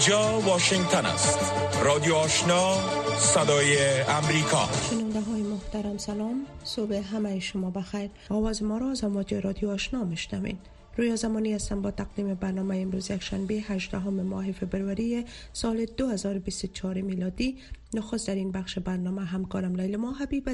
اینجا 0.00 0.40
واشنگتن 0.40 1.06
است. 1.06 1.38
رادیو 1.84 2.14
آشنا 2.14 2.74
صدای 3.18 4.00
امریکا. 4.00 4.68
شنونده 4.90 5.20
های 5.20 5.42
محترم 5.42 5.98
سلام. 5.98 6.46
صبح 6.64 6.94
همه 6.94 7.40
شما 7.40 7.70
بخیر. 7.70 8.10
آواز 8.30 8.62
ما 8.62 8.78
را 8.78 8.90
از 8.90 9.04
امواج 9.04 9.34
رادیو 9.34 9.70
آشنا 9.70 10.04
میشنوین 10.04 10.58
روی 10.96 11.16
زمانی 11.16 11.52
هستم 11.52 11.82
با 11.82 11.90
تقدیم 11.90 12.34
برنامه 12.34 12.76
امروز 12.76 13.10
یکشنبه 13.10 13.54
18 13.54 13.98
ماه 14.08 14.52
فبروری 14.52 15.24
سال 15.52 15.84
2024 15.84 17.00
میلادی. 17.00 17.58
نخست 17.94 18.28
در 18.28 18.34
این 18.34 18.52
بخش 18.52 18.78
برنامه 18.78 19.24
همکارم 19.24 19.74
لیل 19.74 19.96
ما 19.96 20.12
حبیب 20.12 20.50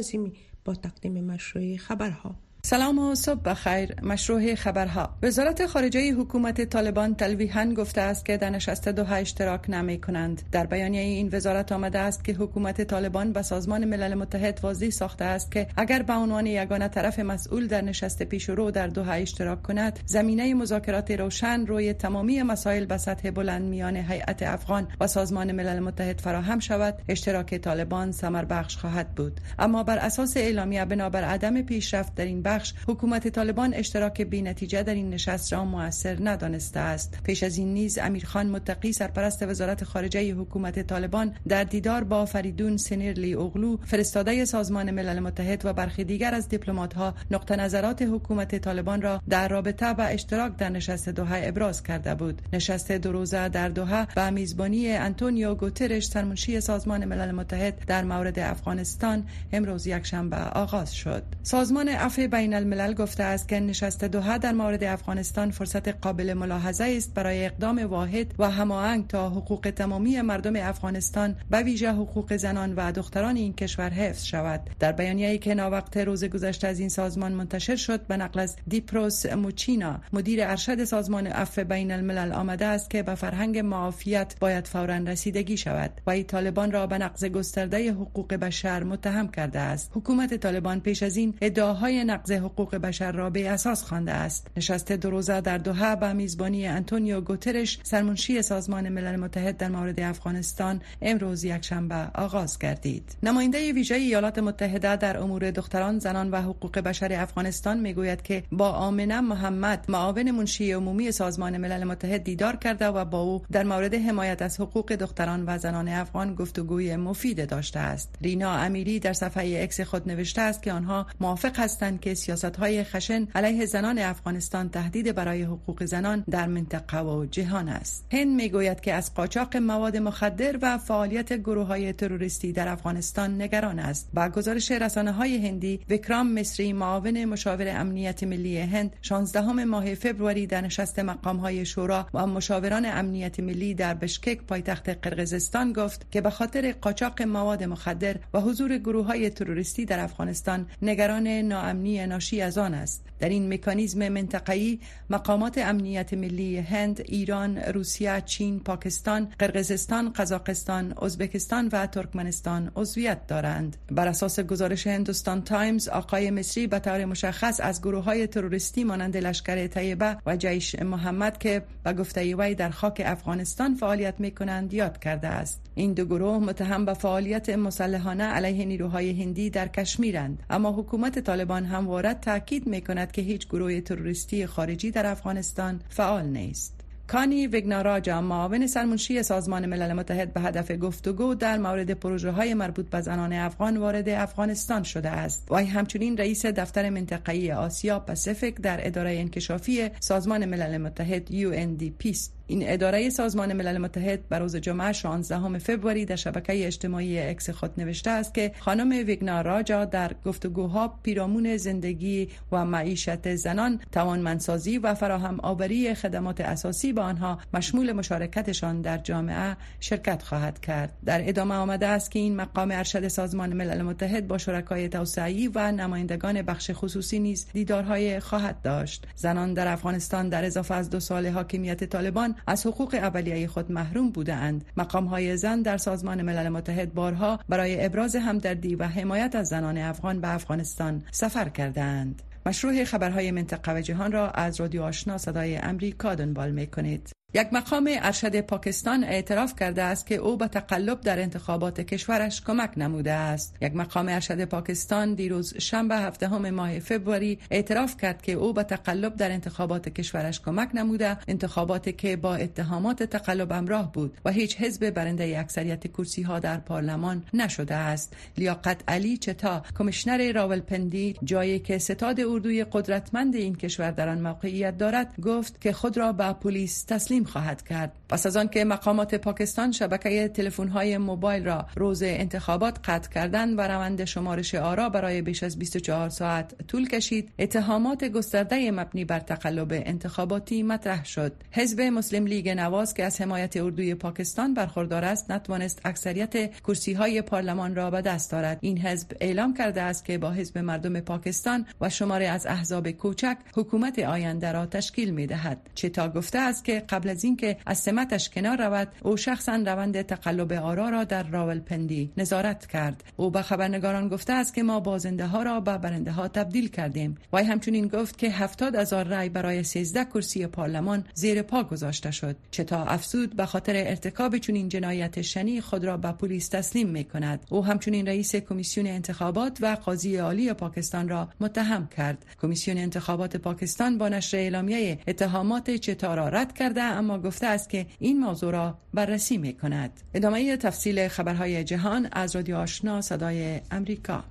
با 0.64 0.74
تقدیم 0.74 1.24
مشروع 1.24 1.76
خبرها. 1.76 2.34
سلام 2.66 2.98
و 2.98 3.14
صبح 3.14 3.40
بخیر. 3.40 3.94
مشروع 4.02 4.54
خبرها. 4.54 5.10
وزارت 5.22 5.66
خارجه 5.66 6.14
حکومت 6.14 6.64
طالبان 6.64 7.14
تلویحا 7.14 7.74
گفته 7.76 8.00
است 8.00 8.24
که 8.24 8.36
در 8.36 8.50
نشست 8.50 8.88
دوها 8.88 9.14
اشتراک 9.14 9.70
نمی 9.70 10.00
کنند. 10.00 10.42
در 10.52 10.66
بیانیه 10.66 11.00
این 11.00 11.28
وزارت 11.32 11.72
آمده 11.72 11.98
است 11.98 12.24
که 12.24 12.32
حکومت 12.32 12.82
طالبان 12.82 13.32
به 13.32 13.42
سازمان 13.42 13.84
ملل 13.84 14.14
متحد 14.14 14.60
واضح 14.62 14.90
ساخته 14.90 15.24
است 15.24 15.52
که 15.52 15.66
اگر 15.76 16.02
به 16.02 16.12
عنوان 16.12 16.46
یگانه 16.46 16.88
طرف 16.88 17.18
مسئول 17.18 17.66
در 17.66 17.80
نشست 17.80 18.22
پیشرو 18.22 18.70
در 18.70 18.86
دوها 18.86 19.12
اشتراک 19.12 19.62
کند 19.62 19.98
زمینه 20.06 20.54
مذاکرات 20.54 21.10
روشن 21.10 21.66
روی 21.66 21.92
تمامی 21.92 22.42
مسائل 22.42 22.84
به 22.84 22.98
سطح 22.98 23.30
بلند 23.30 23.62
میان 23.62 23.96
هیئت 23.96 24.42
افغان 24.42 24.88
و 25.00 25.06
سازمان 25.06 25.52
ملل 25.52 25.78
متحد 25.78 26.20
فراهم 26.20 26.58
شود. 26.58 26.94
اشتراک 27.08 27.54
طالبان 27.54 28.12
ثمر 28.12 28.44
بخش 28.44 28.76
خواهد 28.76 29.14
بود. 29.14 29.40
اما 29.58 29.82
بر 29.82 29.98
اساس 29.98 30.36
اعلامیه 30.36 30.84
بنابر 30.84 31.24
عدم 31.24 31.62
پیشرفت 31.62 32.14
در 32.14 32.24
این 32.24 32.42
حکومت 32.88 33.28
طالبان 33.28 33.74
اشتراک 33.74 34.22
بی 34.22 34.42
نتیجه 34.42 34.82
در 34.82 34.94
این 34.94 35.10
نشست 35.10 35.52
را 35.52 35.64
موثر 35.64 36.18
ندانسته 36.20 36.80
است. 36.80 37.18
پیش 37.24 37.42
از 37.42 37.58
این 37.58 37.74
نیز 37.74 37.98
امیرخان 37.98 38.46
متقی 38.50 38.92
سرپرست 38.92 39.42
وزارت 39.42 39.84
خارجه 39.84 40.34
حکومت 40.34 40.86
طالبان 40.86 41.34
در 41.48 41.64
دیدار 41.64 42.04
با 42.04 42.26
فریدون 42.26 42.76
سینیرلی 42.76 43.32
اوغلو 43.32 43.76
فرستاده 43.76 44.44
سازمان 44.44 44.90
ملل 44.90 45.18
متحد 45.18 45.66
و 45.66 45.72
برخی 45.72 46.04
دیگر 46.04 46.34
از 46.34 46.48
دیپلمات 46.48 46.94
ها 46.94 47.14
نقطه 47.30 47.56
نظرات 47.56 48.02
حکومت 48.02 48.58
طالبان 48.58 49.02
را 49.02 49.22
در 49.28 49.48
رابطه 49.48 49.94
با 49.94 50.04
اشتراک 50.04 50.56
در 50.56 50.68
نشست 50.68 51.08
دوحه 51.08 51.42
ابراز 51.44 51.82
کرده 51.82 52.14
بود. 52.14 52.42
نشست 52.52 52.92
دو 52.92 53.12
روزه 53.12 53.48
در 53.48 53.68
دوحه 53.68 54.06
به 54.14 54.30
میزبانی 54.30 54.88
انتونیو 54.88 55.54
گوترش 55.54 56.06
سرمنشی 56.06 56.60
سازمان 56.60 57.04
ملل 57.04 57.30
متحد 57.30 57.84
در 57.86 58.04
مورد 58.04 58.38
افغانستان 58.38 59.24
امروز 59.52 59.86
یکشنبه 59.86 60.36
آغاز 60.36 60.94
شد. 60.94 61.22
سازمان 61.42 61.88
عفو 61.88 62.28
بین 62.36 62.54
الملل 62.54 62.94
گفته 62.94 63.22
است 63.22 63.48
که 63.48 63.60
نشست 63.60 64.04
دوحه 64.04 64.38
در 64.38 64.52
مورد 64.52 64.84
افغانستان 64.84 65.50
فرصت 65.50 65.88
قابل 65.88 66.34
ملاحظه 66.34 66.94
است 66.96 67.14
برای 67.14 67.44
اقدام 67.44 67.78
واحد 67.78 68.34
و 68.38 68.50
هماهنگ 68.50 69.06
تا 69.06 69.30
حقوق 69.30 69.72
تمامی 69.76 70.20
مردم 70.20 70.56
افغانستان 70.56 71.36
به 71.50 71.62
ویژه 71.62 71.92
حقوق 71.92 72.36
زنان 72.36 72.74
و 72.74 72.92
دختران 72.92 73.36
این 73.36 73.52
کشور 73.52 73.90
حفظ 73.90 74.24
شود. 74.24 74.60
در 74.78 74.92
بیانیه‌ای 74.92 75.38
که 75.38 75.54
ناوقت 75.54 75.96
روز 75.96 76.24
گذشته 76.24 76.68
از 76.68 76.80
این 76.80 76.88
سازمان 76.88 77.32
منتشر 77.32 77.76
شد 77.76 78.06
به 78.06 78.16
نقل 78.16 78.40
از 78.40 78.56
دیپروز 78.68 79.26
موچینا 79.26 80.00
مدیر 80.12 80.44
ارشد 80.44 80.84
سازمان 80.84 81.26
عفو 81.26 81.64
بین 81.64 81.92
الملل 81.92 82.32
آمده 82.32 82.64
است 82.64 82.90
که 82.90 83.02
به 83.02 83.14
فرهنگ 83.14 83.58
معافیت 83.58 84.34
باید 84.40 84.66
فورا 84.66 84.96
رسیدگی 84.96 85.56
شود 85.56 85.90
وی 86.06 86.24
طالبان 86.24 86.72
را 86.72 86.86
به 86.86 86.98
نقض 86.98 87.24
گسترده 87.24 87.92
حقوق 87.92 88.34
بشر 88.34 88.82
متهم 88.82 89.28
کرده 89.28 89.58
است. 89.58 89.90
حکومت 89.94 90.34
طالبان 90.34 90.80
پیش 90.80 91.02
از 91.02 91.16
این 91.16 91.34
ادعاهای 91.40 92.04
نقض 92.04 92.25
حقوق 92.30 92.76
بشر 92.76 93.12
را 93.12 93.30
بی 93.30 93.50
اساس 93.50 93.82
خوانده 93.82 94.12
است. 94.12 94.46
نشست 94.56 94.92
دو 94.92 95.10
روزه 95.10 95.40
در 95.40 95.58
دوحه 95.58 95.96
به 95.96 96.12
میزبانی 96.12 96.66
انتونیو 96.66 97.20
گوترش 97.20 97.78
سرمنشی 97.82 98.42
سازمان 98.42 98.88
ملل 98.88 99.16
متحد 99.16 99.56
در 99.56 99.68
مورد 99.68 100.00
افغانستان 100.00 100.80
امروز 101.02 101.44
یکشنبه 101.44 101.94
آغاز 102.14 102.58
گردید. 102.58 103.16
نماینده 103.22 103.72
ویژه 103.72 103.94
ایالات 103.94 104.38
متحده 104.38 104.96
در 104.96 105.16
امور 105.16 105.50
دختران 105.50 105.98
زنان 105.98 106.30
و 106.30 106.36
حقوق 106.42 106.78
بشر 106.78 107.12
افغانستان 107.12 107.80
می‌گوید 107.80 108.22
که 108.22 108.42
با 108.52 108.70
آمنه 108.70 109.20
محمد 109.20 109.84
معاون 109.88 110.30
منشی 110.30 110.72
عمومی 110.72 111.12
سازمان 111.12 111.56
ملل 111.56 111.84
متحد 111.84 112.24
دیدار 112.24 112.56
کرده 112.56 112.86
و 112.86 113.04
با 113.04 113.20
او 113.20 113.42
در 113.52 113.64
مورد 113.64 113.94
حمایت 113.94 114.42
از 114.42 114.60
حقوق 114.60 114.92
دختران 114.92 115.44
و 115.46 115.58
زنان 115.58 115.88
افغان 115.88 116.34
گفتگوی 116.34 116.96
مفید 116.96 117.48
داشته 117.48 117.78
است. 117.78 118.14
رینا 118.20 118.52
امیری 118.52 118.98
در 118.98 119.12
صفحه 119.12 119.62
اکس 119.62 119.80
خود 119.80 120.08
نوشته 120.08 120.40
است 120.40 120.62
که 120.62 120.72
آنها 120.72 121.06
موافق 121.20 121.58
هستند 121.60 122.00
که 122.00 122.14
سیاست 122.16 122.56
های 122.56 122.84
خشن 122.84 123.28
علیه 123.34 123.66
زنان 123.66 123.98
افغانستان 123.98 124.68
تهدید 124.68 125.14
برای 125.14 125.42
حقوق 125.42 125.84
زنان 125.84 126.24
در 126.30 126.46
منطقه 126.46 127.00
و 127.00 127.26
جهان 127.26 127.68
است. 127.68 128.04
هند 128.12 128.36
می‌گوید 128.36 128.80
که 128.80 128.94
از 128.94 129.14
قاچاق 129.14 129.56
مواد 129.56 129.96
مخدر 129.96 130.58
و 130.62 130.78
فعالیت 130.78 131.32
گروه 131.32 131.66
های 131.66 131.92
تروریستی 131.92 132.52
در 132.52 132.68
افغانستان 132.68 133.42
نگران 133.42 133.78
است. 133.78 134.08
با 134.14 134.28
گزارش 134.28 134.70
رسانه 134.70 135.12
های 135.12 135.48
هندی 135.48 135.80
وکرام 135.90 136.32
مصری 136.32 136.72
معاون 136.72 137.24
مشاور 137.24 137.80
امنیت 137.80 138.22
ملی 138.22 138.58
هند 138.58 138.96
16 139.02 139.64
ماه 139.64 139.94
فوریه 139.94 140.46
در 140.46 140.60
نشست 140.60 140.98
مقام 140.98 141.36
های 141.36 141.66
شورا 141.66 142.06
و 142.14 142.26
مشاوران 142.26 142.86
امنیت 142.86 143.40
ملی 143.40 143.74
در 143.74 143.94
بشکک 143.94 144.42
پایتخت 144.42 144.88
قرقیزستان 144.88 145.72
گفت 145.72 146.10
که 146.10 146.20
به 146.20 146.30
خاطر 146.30 146.72
قاچاق 146.72 147.22
مواد 147.22 147.64
مخدر 147.64 148.16
و 148.34 148.40
حضور 148.40 148.78
گروه 148.78 149.06
های 149.06 149.30
تروریستی 149.30 149.84
در 149.84 150.00
افغانستان 150.00 150.66
نگران 150.82 151.26
ناامنی 151.26 152.05
ناشی 152.06 152.40
از 152.40 152.58
آن 152.58 152.74
است 152.74 153.04
در 153.18 153.28
این 153.28 153.52
مکانیزم 153.52 154.08
منطقه‌ای 154.08 154.78
مقامات 155.10 155.58
امنیت 155.58 156.14
ملی 156.14 156.58
هند، 156.58 157.00
ایران، 157.04 157.58
روسیه، 157.58 158.22
چین، 158.26 158.60
پاکستان، 158.60 159.28
قرقیزستان، 159.38 160.12
قزاقستان، 160.12 160.94
ازبکستان 161.02 161.68
و 161.72 161.86
ترکمنستان 161.86 162.70
عضویت 162.76 163.26
دارند. 163.26 163.76
بر 163.90 164.08
اساس 164.08 164.40
گزارش 164.40 164.86
هندوستان 164.86 165.42
تایمز، 165.42 165.88
آقای 165.88 166.30
مصری 166.30 166.66
به 166.66 166.78
طور 166.78 167.04
مشخص 167.04 167.60
از 167.62 167.82
گروه 167.82 168.04
های 168.04 168.26
تروریستی 168.26 168.84
مانند 168.84 169.16
لشکر 169.16 169.66
طیبه 169.66 170.16
و 170.26 170.36
جیش 170.36 170.74
محمد 170.74 171.38
که 171.38 171.62
به 171.84 171.92
گفته 171.92 172.36
وی 172.36 172.54
در 172.54 172.70
خاک 172.70 173.02
افغانستان 173.04 173.74
فعالیت 173.74 174.14
می 174.18 174.30
کنند 174.30 174.74
یاد 174.74 174.98
کرده 174.98 175.28
است. 175.28 175.60
این 175.74 175.92
دو 175.92 176.04
گروه 176.04 176.38
متهم 176.38 176.84
به 176.84 176.94
فعالیت 176.94 177.48
مسلحانه 177.48 178.24
علیه 178.24 178.64
نیروهای 178.64 179.22
هندی 179.22 179.50
در 179.50 179.68
کشمیرند 179.68 180.42
اما 180.50 180.72
حکومت 180.72 181.18
طالبان 181.18 181.66
همواره 181.96 182.14
تاکید 182.14 182.66
می 182.66 182.80
کند 182.80 183.12
که 183.12 183.22
هیچ 183.22 183.48
گروه 183.48 183.80
تروریستی 183.80 184.46
خارجی 184.46 184.90
در 184.90 185.06
افغانستان 185.06 185.80
فعال 185.88 186.24
نیست. 186.26 186.74
کانی 187.06 187.46
ویگناراجا 187.46 188.20
معاون 188.20 188.66
سرمنشی 188.66 189.22
سازمان 189.22 189.66
ملل 189.66 189.92
متحد 189.92 190.32
به 190.32 190.40
هدف 190.40 190.72
گفتگو 190.80 191.34
در 191.34 191.58
مورد 191.58 191.90
پروژه 191.90 192.30
های 192.30 192.54
مربوط 192.54 192.90
به 192.90 193.00
زنان 193.00 193.32
افغان 193.32 193.76
وارد 193.76 194.08
افغانستان 194.08 194.82
شده 194.82 195.10
است. 195.10 195.48
و 195.50 195.56
همچنین 195.56 196.16
رئیس 196.16 196.46
دفتر 196.46 196.90
منطقه‌ای 196.90 197.52
آسیا 197.52 197.98
پاسیفیک 198.00 198.60
در 198.60 198.86
اداره 198.86 199.10
انکشافی 199.10 199.90
سازمان 200.00 200.44
ملل 200.44 200.78
متحد 200.78 201.28
UNDP 201.28 202.06
است. 202.10 202.35
این 202.48 202.62
اداره 202.66 203.10
سازمان 203.10 203.52
ملل 203.52 203.78
متحد 203.78 204.28
بر 204.28 204.38
روز 204.38 204.56
جمعه 204.56 204.92
16 204.92 205.58
فوریه 205.58 206.04
در 206.04 206.16
شبکه 206.16 206.66
اجتماعی 206.66 207.18
اکس 207.18 207.50
خود 207.50 207.70
نوشته 207.78 208.10
است 208.10 208.34
که 208.34 208.52
خانم 208.58 209.06
ویگناراجا 209.06 209.84
در 209.84 210.12
گفتگوها 210.24 210.98
پیرامون 211.02 211.56
زندگی 211.56 212.28
و 212.52 212.64
معیشت 212.64 213.34
زنان 213.34 213.80
توانمندسازی 213.92 214.78
و 214.78 214.94
فراهم 214.94 215.40
آوری 215.42 215.94
خدمات 215.94 216.40
اساسی 216.40 216.92
به 216.92 217.00
آنها 217.00 217.38
به 217.54 217.65
شمول 217.65 217.92
مشارکتشان 217.92 218.80
در 218.80 218.98
جامعه 218.98 219.56
شرکت 219.80 220.22
خواهد 220.22 220.60
کرد. 220.60 220.92
در 221.04 221.28
ادامه 221.28 221.54
آمده 221.54 221.86
است 221.86 222.10
که 222.10 222.18
این 222.18 222.36
مقام 222.36 222.70
ارشد 222.70 223.08
سازمان 223.08 223.52
ملل 223.52 223.82
متحد 223.82 224.28
با 224.28 224.38
شرکای 224.38 224.88
توسعی 224.88 225.48
و 225.48 225.72
نمایندگان 225.72 226.42
بخش 226.42 226.70
خصوصی 226.74 227.18
نیز 227.18 227.46
دیدارهای 227.52 228.20
خواهد 228.20 228.62
داشت. 228.62 229.06
زنان 229.14 229.54
در 229.54 229.72
افغانستان 229.72 230.28
در 230.28 230.44
اضافه 230.44 230.74
از 230.74 230.90
دو 230.90 231.00
سال 231.00 231.26
حاکمیت 231.26 231.84
طالبان 231.84 232.35
از 232.46 232.66
حقوق 232.66 232.94
اولیه 232.94 233.46
خود 233.46 233.72
محروم 233.72 234.10
بودند 234.10 234.64
مقام 234.76 235.04
های 235.04 235.36
زن 235.36 235.62
در 235.62 235.76
سازمان 235.76 236.22
ملل 236.22 236.48
متحد 236.48 236.94
بارها 236.94 237.40
برای 237.48 237.84
ابراز 237.84 238.16
همدردی 238.16 238.74
و 238.74 238.84
حمایت 238.84 239.34
از 239.34 239.48
زنان 239.48 239.78
افغان 239.78 240.20
به 240.20 240.34
افغانستان 240.34 241.02
سفر 241.10 241.48
کردند 241.48 242.22
مشروع 242.46 242.84
خبرهای 242.84 243.30
منطقه 243.30 243.74
و 243.74 243.80
جهان 243.80 244.12
را 244.12 244.30
از 244.30 244.60
رادیو 244.60 244.82
آشنا 244.82 245.18
صدای 245.18 245.56
امریکا 245.56 246.14
دنبال 246.14 246.50
می 246.50 246.66
کنید. 246.66 247.10
یک 247.36 247.52
مقام 247.52 247.90
ارشد 247.90 248.40
پاکستان 248.40 249.04
اعتراف 249.04 249.54
کرده 249.56 249.82
است 249.82 250.06
که 250.06 250.14
او 250.14 250.36
به 250.36 250.48
تقلب 250.48 251.00
در 251.00 251.20
انتخابات 251.20 251.80
کشورش 251.80 252.42
کمک 252.42 252.70
نموده 252.76 253.12
است. 253.12 253.56
یک 253.62 253.76
مقام 253.76 254.08
ارشد 254.08 254.44
پاکستان 254.44 255.14
دیروز 255.14 255.54
شنبه 255.58 255.96
هفته 255.96 256.28
ماه 256.50 256.78
فوریه 256.78 257.38
اعتراف 257.50 257.96
کرد 257.96 258.22
که 258.22 258.32
او 258.32 258.52
به 258.52 258.62
تقلب 258.62 259.16
در 259.16 259.30
انتخابات 259.30 259.88
کشورش 259.88 260.40
کمک 260.40 260.68
نموده 260.74 261.18
انتخاباتی 261.28 261.92
که 261.92 262.16
با 262.16 262.34
اتهامات 262.34 263.02
تقلب 263.02 263.52
همراه 263.52 263.92
بود 263.92 264.18
و 264.24 264.30
هیچ 264.30 264.56
حزب 264.56 264.90
برنده 264.90 265.36
اکثریت 265.38 265.86
کرسی 265.86 266.22
ها 266.22 266.38
در 266.38 266.56
پارلمان 266.56 267.24
نشده 267.34 267.74
است. 267.74 268.16
لیاقت 268.38 268.80
علی 268.88 269.16
چتا 269.16 269.62
کمیشنر 269.78 270.32
راولپندی 270.32 271.16
جایی 271.24 271.58
که 271.58 271.78
ستاد 271.78 272.20
اردوی 272.20 272.64
قدرتمند 272.64 273.34
این 273.34 273.54
کشور 273.54 273.90
در 273.90 274.08
آن 274.08 274.20
موقعیت 274.20 274.78
دارد 274.78 275.20
گفت 275.20 275.60
که 275.60 275.72
خود 275.72 275.96
را 275.96 276.12
به 276.12 276.32
پلیس 276.32 276.84
تسلیم 276.84 277.25
خواهد 277.26 277.62
کرد. 277.68 277.92
پس 278.08 278.26
از 278.26 278.36
آنکه 278.36 278.64
مقامات 278.64 279.14
پاکستان 279.14 279.72
شبکه 279.72 280.28
تلفن 280.28 280.68
های 280.68 280.98
موبایل 280.98 281.44
را 281.44 281.66
روز 281.76 282.02
انتخابات 282.02 282.78
قطع 282.84 283.10
کردند 283.10 283.58
و 283.58 283.60
روند 283.60 284.04
شمارش 284.04 284.54
آرا 284.54 284.88
برای 284.88 285.22
بیش 285.22 285.42
از 285.42 285.58
24 285.58 286.08
ساعت 286.08 286.66
طول 286.66 286.88
کشید 286.88 287.32
اتهامات 287.38 288.04
گسترده 288.04 288.70
مبنی 288.70 289.04
بر 289.04 289.20
تقلب 289.20 289.68
انتخاباتی 289.70 290.62
مطرح 290.62 291.04
شد. 291.04 291.32
حزب 291.50 291.80
مسلم 291.80 292.26
لیگ 292.26 292.48
نواز 292.48 292.94
که 292.94 293.04
از 293.04 293.20
حمایت 293.20 293.56
اردوی 293.56 293.94
پاکستان 293.94 294.54
برخوردار 294.54 295.04
است 295.04 295.30
نتوانست 295.30 295.80
اکثریت 295.84 296.60
کرسی 296.60 296.92
های 296.92 297.22
پارلمان 297.22 297.74
را 297.74 297.90
به 297.90 298.00
دست 298.02 298.30
دارد 298.30 298.58
این 298.60 298.78
حزب 298.78 299.12
اعلام 299.20 299.54
کرده 299.54 299.82
است 299.82 300.04
که 300.04 300.18
با 300.18 300.30
حزب 300.30 300.58
مردم 300.58 301.00
پاکستان 301.00 301.66
و 301.80 301.90
شماره 301.90 302.26
از 302.26 302.46
احزاب 302.46 302.90
کوچک 302.90 303.36
حکومت 303.54 303.98
آینده 303.98 304.52
را 304.52 304.66
تشکیل 304.66 305.10
می 305.10 305.26
دهد 305.26 305.70
چتا 305.74 306.08
گفته 306.08 306.38
است 306.38 306.64
که 306.64 306.82
قبل 306.88 307.14
از 307.16 307.24
اینکه 307.24 307.56
از 307.66 307.78
سمتش 307.78 308.30
کنار 308.30 308.56
رود 308.66 308.88
او 309.02 309.16
شخصا 309.16 309.56
روند 309.56 310.02
تقلب 310.02 310.52
آرا 310.52 310.88
را 310.88 311.04
در 311.04 311.22
راولپندی 311.22 312.10
نظارت 312.16 312.66
کرد. 312.66 313.04
او 313.16 313.30
به 313.30 313.42
خبرنگاران 313.42 314.08
گفته 314.08 314.32
است 314.32 314.54
که 314.54 314.62
ما 314.62 314.80
بازنده 314.80 315.26
ها 315.26 315.42
را 315.42 315.60
به 315.60 315.78
برنده 315.78 316.12
ها 316.12 316.28
تبدیل 316.28 316.68
کردیم. 316.68 317.18
وی 317.32 317.42
همچنین 317.42 317.88
گفت 317.88 318.18
که 318.18 318.30
هفتاد 318.30 318.74
هزار 318.74 319.06
رای 319.06 319.28
برای 319.28 319.62
13 319.62 320.04
کرسی 320.04 320.46
پارلمان 320.46 321.04
زیر 321.14 321.42
پا 321.42 321.62
گذاشته 321.64 322.10
شد. 322.10 322.36
چتا 322.50 322.84
افسود 322.84 323.36
به 323.36 323.46
خاطر 323.46 323.76
ارتکاب 323.76 324.38
چنین 324.38 324.68
جنایت 324.68 325.22
شنی 325.22 325.60
خود 325.60 325.84
را 325.84 325.96
به 325.96 326.12
پلیس 326.12 326.48
تسلیم 326.48 326.88
می 326.88 327.04
کند 327.04 327.46
او 327.50 327.64
همچنین 327.64 328.06
رئیس 328.06 328.36
کمیسیون 328.36 328.86
انتخابات 328.86 329.58
و 329.60 329.76
قاضی 329.84 330.16
عالی 330.16 330.52
پاکستان 330.52 331.08
را 331.08 331.28
متهم 331.40 331.88
کرد. 331.96 332.24
کمیسیون 332.42 332.78
انتخابات 332.78 333.36
پاکستان 333.36 333.98
با 333.98 334.08
نشر 334.08 334.36
اعلامیه 334.36 334.98
اتهامات 335.08 335.70
چتا 335.70 336.14
را 336.14 336.28
رد 336.28 336.52
کرده 336.52 336.82
اما 336.96 337.18
گفته 337.18 337.46
است 337.46 337.70
که 337.70 337.86
این 337.98 338.20
موضوع 338.20 338.52
را 338.52 338.78
بررسی 338.94 339.38
می 339.38 339.54
کند 339.54 340.00
ادامه 340.14 340.56
تفصیل 340.56 341.08
خبرهای 341.08 341.64
جهان 341.64 342.08
از 342.12 342.36
رادیو 342.36 342.56
آشنا 342.56 343.00
صدای 343.00 343.60
امریکا. 343.70 344.24